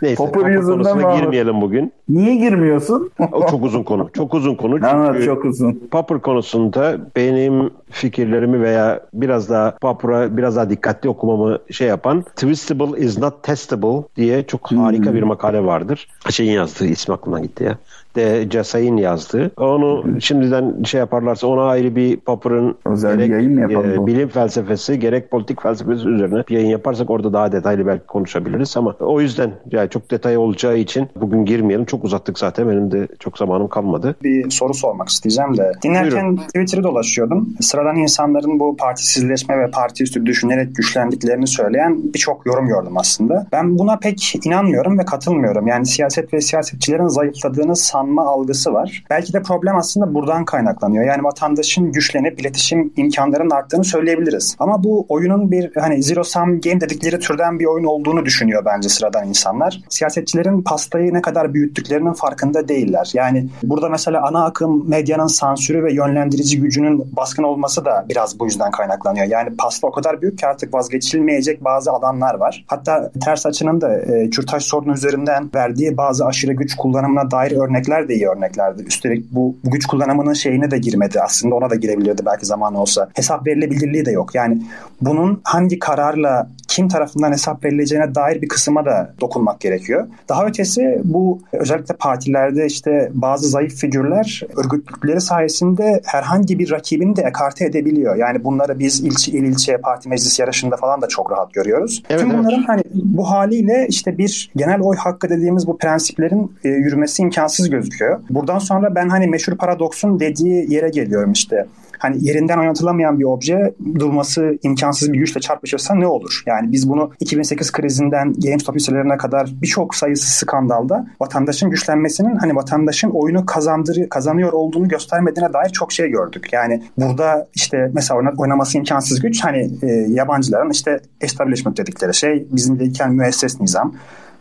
[0.03, 1.93] Neyse Popper yüzünden mi girmeyelim bugün.
[2.09, 3.11] Niye girmiyorsun?
[3.33, 4.11] o çok uzun konu.
[4.13, 4.75] Çok uzun konu.
[4.81, 5.89] Çünkü evet, çok uzun.
[5.91, 13.01] Popper konusunda benim fikirlerimi veya biraz daha Popper'a biraz daha dikkatli okumamı şey yapan Twistable
[13.01, 15.15] is not testable diye çok harika hmm.
[15.15, 16.09] bir makale vardır.
[16.31, 17.79] Şeyin yazdığı ismi aklımdan gitti ya
[18.17, 19.51] de Casay'ın yazdığı.
[19.57, 25.63] Onu şimdiden şey yaparlarsa ona ayrı bir Popper'ın gerek yayın e, bilim felsefesi gerek politik
[25.63, 30.11] felsefesi üzerine bir yayın yaparsak orada daha detaylı belki konuşabiliriz ama o yüzden yani çok
[30.11, 31.85] detay olacağı için bugün girmeyelim.
[31.85, 32.69] Çok uzattık zaten.
[32.69, 34.17] Benim de çok zamanım kalmadı.
[34.23, 35.73] Bir soru sormak isteyeceğim de.
[35.83, 36.37] Dinlerken Buyurun.
[36.37, 37.55] Twitter'ı dolaşıyordum.
[37.61, 43.47] Sıradan insanların bu partisizleşme ve parti üstü düşünerek güçlendiklerini söyleyen birçok yorum gördüm aslında.
[43.53, 45.67] Ben buna pek inanmıyorum ve katılmıyorum.
[45.67, 49.05] Yani siyaset ve siyasetçilerin zayıfladığını san sanma algısı var.
[49.11, 51.05] Belki de problem aslında buradan kaynaklanıyor.
[51.05, 54.57] Yani vatandaşın güçlenip iletişim imkanlarının arttığını söyleyebiliriz.
[54.59, 58.89] Ama bu oyunun bir hani zero sum game dedikleri türden bir oyun olduğunu düşünüyor bence
[58.89, 59.81] sıradan insanlar.
[59.89, 63.11] Siyasetçilerin pastayı ne kadar büyüttüklerinin farkında değiller.
[63.15, 68.45] Yani burada mesela ana akım medyanın sansürü ve yönlendirici gücünün baskın olması da biraz bu
[68.45, 69.27] yüzden kaynaklanıyor.
[69.27, 72.65] Yani pasta o kadar büyük ki artık vazgeçilmeyecek bazı alanlar var.
[72.67, 77.92] Hatta ters açının da e, kürtaj sorunu üzerinden verdiği bazı aşırı güç kullanımına dair örnekler
[77.93, 78.83] örnekler de iyi örneklerdi.
[78.83, 81.21] Üstelik bu, bu güç kullanımının şeyine de girmedi.
[81.21, 83.09] Aslında ona da girebilirdi belki zaman olsa.
[83.15, 84.35] Hesap verilebilirliği de yok.
[84.35, 84.63] Yani
[85.01, 90.07] bunun hangi kararla kim tarafından hesap verileceğine dair bir kısma da dokunmak gerekiyor.
[90.29, 97.23] Daha ötesi bu özellikle partilerde işte bazı zayıf figürler örgütlükleri sayesinde herhangi bir rakibini de
[97.23, 98.17] ekarte edebiliyor.
[98.17, 102.03] Yani bunları biz ilçe, il ilçe parti meclis yarışında falan da çok rahat görüyoruz.
[102.11, 102.69] Evet, Tüm bunların evet.
[102.69, 107.82] hani bu haliyle işte bir genel oy hakkı dediğimiz bu prensiplerin e, yürümesi imkansız gözüküyor.
[108.31, 111.67] Buradan sonra ben hani meşhur paradoksun dediği yere geliyorum işte
[112.03, 116.43] hani yerinden oynatılamayan bir obje durması imkansız bir güçle çarpışırsa ne olur?
[116.47, 123.11] Yani biz bunu 2008 krizinden GameStop hisselerine kadar birçok sayısı skandalda vatandaşın güçlenmesinin hani vatandaşın
[123.11, 126.49] oyunu kazandır kazanıyor olduğunu göstermediğine dair çok şey gördük.
[126.53, 132.79] Yani burada işte mesela oynaması imkansız güç hani e, yabancıların işte establishment dedikleri şey bizim
[132.79, 133.95] bilirken müesses nizam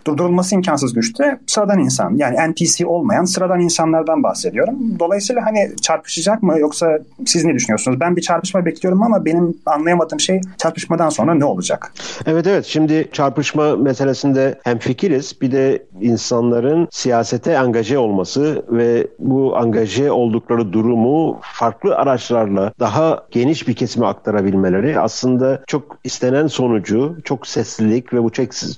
[0.07, 2.15] durdurulması imkansız güçte sıradan insan.
[2.15, 4.99] Yani NPC olmayan sıradan insanlardan bahsediyorum.
[4.99, 7.99] Dolayısıyla hani çarpışacak mı yoksa siz ne düşünüyorsunuz?
[7.99, 11.93] Ben bir çarpışma bekliyorum ama benim anlayamadığım şey çarpışmadan sonra ne olacak?
[12.25, 19.57] Evet evet şimdi çarpışma meselesinde hem fikiriz bir de insanların siyasete angaje olması ve bu
[19.57, 27.47] angaje oldukları durumu farklı araçlarla daha geniş bir kesime aktarabilmeleri aslında çok istenen sonucu çok
[27.47, 28.29] seslilik ve bu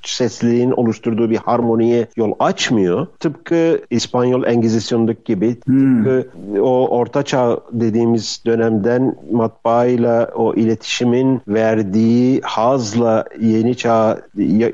[0.04, 3.08] sesliliğin oluşturduğu bir harmoniye yol açmıyor.
[3.20, 6.04] Tıpkı İspanyol Engizisyon'daki gibi hmm.
[6.04, 6.28] tıpkı
[6.62, 14.22] o orta çağ dediğimiz dönemden matbaayla o iletişimin verdiği hazla yeni çağ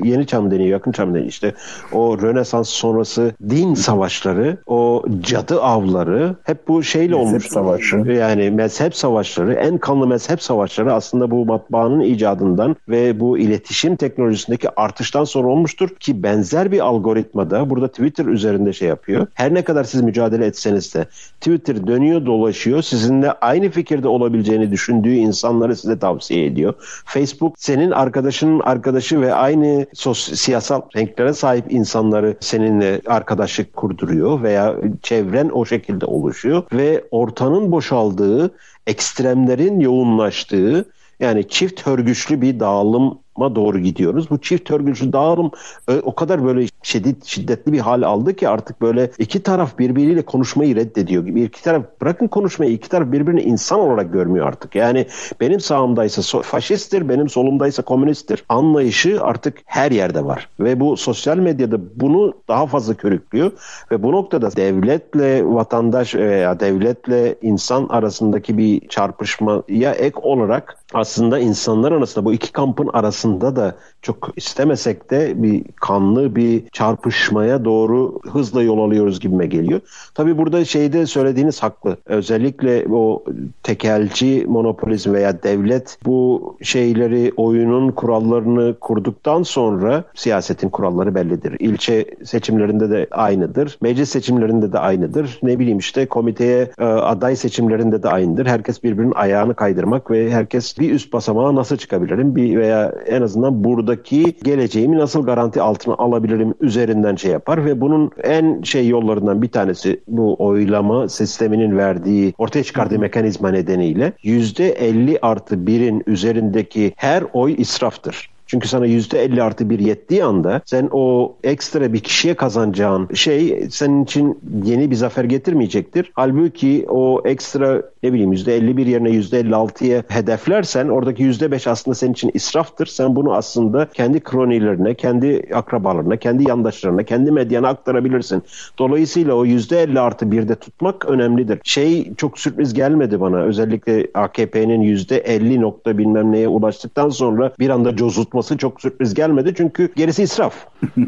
[0.04, 1.54] yeni çağ mı deniyor yakın çağ mı deniyor işte
[1.94, 7.54] o Rönesans sonrası din savaşları o cadı avları hep bu şeyle mezhep olmuştu.
[7.54, 7.96] Savaşı.
[7.96, 14.70] Yani mezhep savaşları en kanlı mezhep savaşları aslında bu matbaanın icadından ve bu iletişim teknolojisindeki
[14.76, 19.28] artıştan sonra olmuştur ki benzer bir algoritmada burada Twitter üzerinde şey yapıyor.
[19.34, 21.06] Her ne kadar siz mücadele etseniz de
[21.42, 26.74] Twitter dönüyor dolaşıyor sizinle aynı fikirde olabileceğini düşündüğü insanları size tavsiye ediyor.
[27.06, 34.76] Facebook senin arkadaşının arkadaşı ve aynı sos siyasal renklere sahip insanları seninle arkadaşlık kurduruyor veya
[35.04, 38.52] çevren o şekilde oluşuyor ve ortanın boşaldığı,
[38.88, 40.86] ekstremlerin yoğunlaştığı
[41.20, 43.20] yani çift hörgüçlü bir dağılım
[43.56, 44.30] doğru gidiyoruz.
[44.30, 45.52] Bu çift örgüsü dağılım
[45.90, 50.22] e, o kadar böyle şiddet, şiddetli bir hal aldı ki artık böyle iki taraf birbiriyle
[50.22, 51.42] konuşmayı reddediyor gibi.
[51.42, 54.76] İki taraf bırakın konuşmayı iki taraf birbirini insan olarak görmüyor artık.
[54.76, 55.08] Yani
[55.40, 58.44] benim sağımdaysa faşisttir, benim solumdaysa komünisttir.
[58.50, 60.50] Anlayışı artık her yerde var.
[60.60, 63.52] Ve bu sosyal medyada bunu daha fazla körüklüyor
[63.92, 71.92] ve bu noktada devletle vatandaş veya devletle insan arasındaki bir çarpışmaya ek olarak aslında insanlar
[71.92, 78.64] arasında bu iki kampın arasında da çok istemesek de bir kanlı bir çarpışmaya doğru hızla
[78.64, 79.82] yol alıyoruz gibime geliyor.
[80.16, 81.98] Tabii burada şeyde söylediğiniz haklı.
[82.06, 83.24] Özellikle o
[83.64, 91.56] tekelci monopolizm veya devlet bu şeyleri oyunun kurallarını kurduktan sonra siyasetin kuralları bellidir.
[91.60, 93.78] İlçe seçimlerinde de aynıdır.
[93.82, 95.40] Meclis seçimlerinde de aynıdır.
[95.44, 98.46] Ne bileyim işte komiteye e, aday seçimlerinde de aynıdır.
[98.46, 102.36] Herkes birbirinin ayağını kaydırmak ve herkes bir üst basamağa nasıl çıkabilirim?
[102.36, 108.12] Bir veya en azından buradaki geleceğimi nasıl garanti altına alabilirim üzerinden şey yapar ve bunun
[108.24, 115.56] en şey yollarından bir tanesi bu oylama sisteminin verdiği ortaya çıkardığı mekanizma nedeniyle %50 artı
[115.56, 118.39] 1'in üzerindeki her oy israftır.
[118.50, 124.04] Çünkü sana %50 artı bir yettiği anda sen o ekstra bir kişiye kazanacağın şey senin
[124.04, 126.12] için yeni bir zafer getirmeyecektir.
[126.14, 132.86] Halbuki o ekstra ne bileyim %51 yerine %56'ya hedeflersen oradaki %5 aslında senin için israftır.
[132.86, 138.44] Sen bunu aslında kendi kronilerine, kendi akrabalarına, kendi yandaşlarına, kendi medyana aktarabilirsin.
[138.80, 141.60] Dolayısıyla o %50 artı 1'de tutmak önemlidir.
[141.64, 143.42] Şey çok sürpriz gelmedi bana.
[143.42, 147.98] Özellikle AKP'nin %50 nokta bilmem neye ulaştıktan sonra bir anda
[148.40, 149.54] cozutması çok sürpriz gelmedi.
[149.58, 150.54] Çünkü gerisi israf.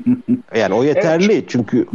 [0.55, 1.87] yani o yeterli evet, çünkü.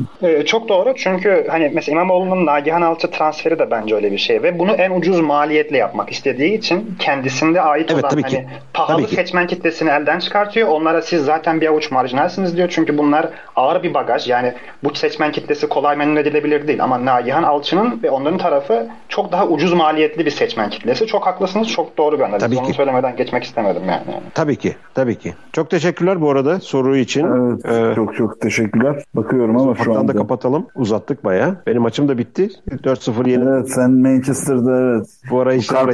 [0.47, 4.59] Çok doğru çünkü hani mesela İmamoğlu'nun Nagihan Alçı transferi de bence öyle bir şey ve
[4.59, 8.47] bunu en ucuz maliyetle yapmak istediği için kendisinde ait evet, olan tabii hani ki.
[8.74, 9.57] pahalı tabii seçmen ki.
[9.57, 10.68] kitlesini elden çıkartıyor.
[10.68, 12.68] Onlara siz zaten bir avuç marjinalsiniz diyor.
[12.72, 14.28] Çünkü bunlar ağır bir bagaj.
[14.28, 14.53] Yani
[14.84, 16.84] bu seçmen kitlesi kolay memnun edilebilir değil.
[16.84, 21.07] Ama Nagihan Alçı'nın ve onların tarafı çok daha ucuz maliyetli bir seçmen kitlesi.
[21.07, 21.68] Çok haklısınız.
[21.68, 22.43] Çok doğru bir analiz.
[22.43, 22.72] Tabii Onu ki.
[22.72, 24.03] söylemeden geçmek istemedim yani.
[24.34, 24.76] Tabii ki.
[24.95, 25.25] Tabii ki.
[25.52, 27.24] Çok teşekkürler bu arada soru için.
[27.24, 29.04] Evet, ee, çok çok teşekkürler.
[29.14, 30.14] Bakıyorum ama şu anda.
[30.14, 30.66] da kapatalım.
[30.74, 31.62] Uzattık baya.
[31.66, 32.50] Benim maçım da bitti.
[32.70, 33.44] 4-0 yeni.
[33.48, 35.06] Evet sen Manchester'da evet.
[35.30, 35.86] Bu ara işler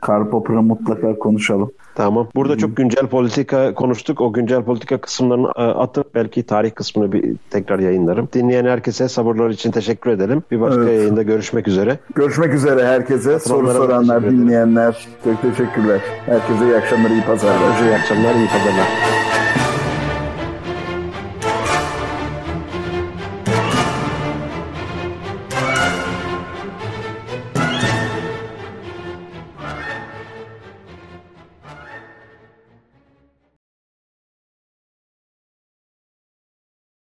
[0.00, 1.70] Karl Popper'ı mutlaka konuşalım.
[2.00, 2.28] Tamam.
[2.34, 4.20] Burada çok güncel politika konuştuk.
[4.20, 8.28] O güncel politika kısımlarını e, atıp belki tarih kısmını bir tekrar yayınlarım.
[8.32, 10.42] Dinleyen herkese sabırlar için teşekkür edelim.
[10.50, 10.98] Bir başka evet.
[10.98, 11.98] yayında görüşmek üzere.
[12.14, 13.38] Görüşmek üzere herkese.
[13.38, 15.08] Soru soranlar, dinleyenler.
[15.24, 16.00] Çok teşekkürler.
[16.26, 17.84] Herkese iyi akşamlar, iyi pazarlar.
[17.84, 19.29] İyi akşamlar, iyi pazarlar.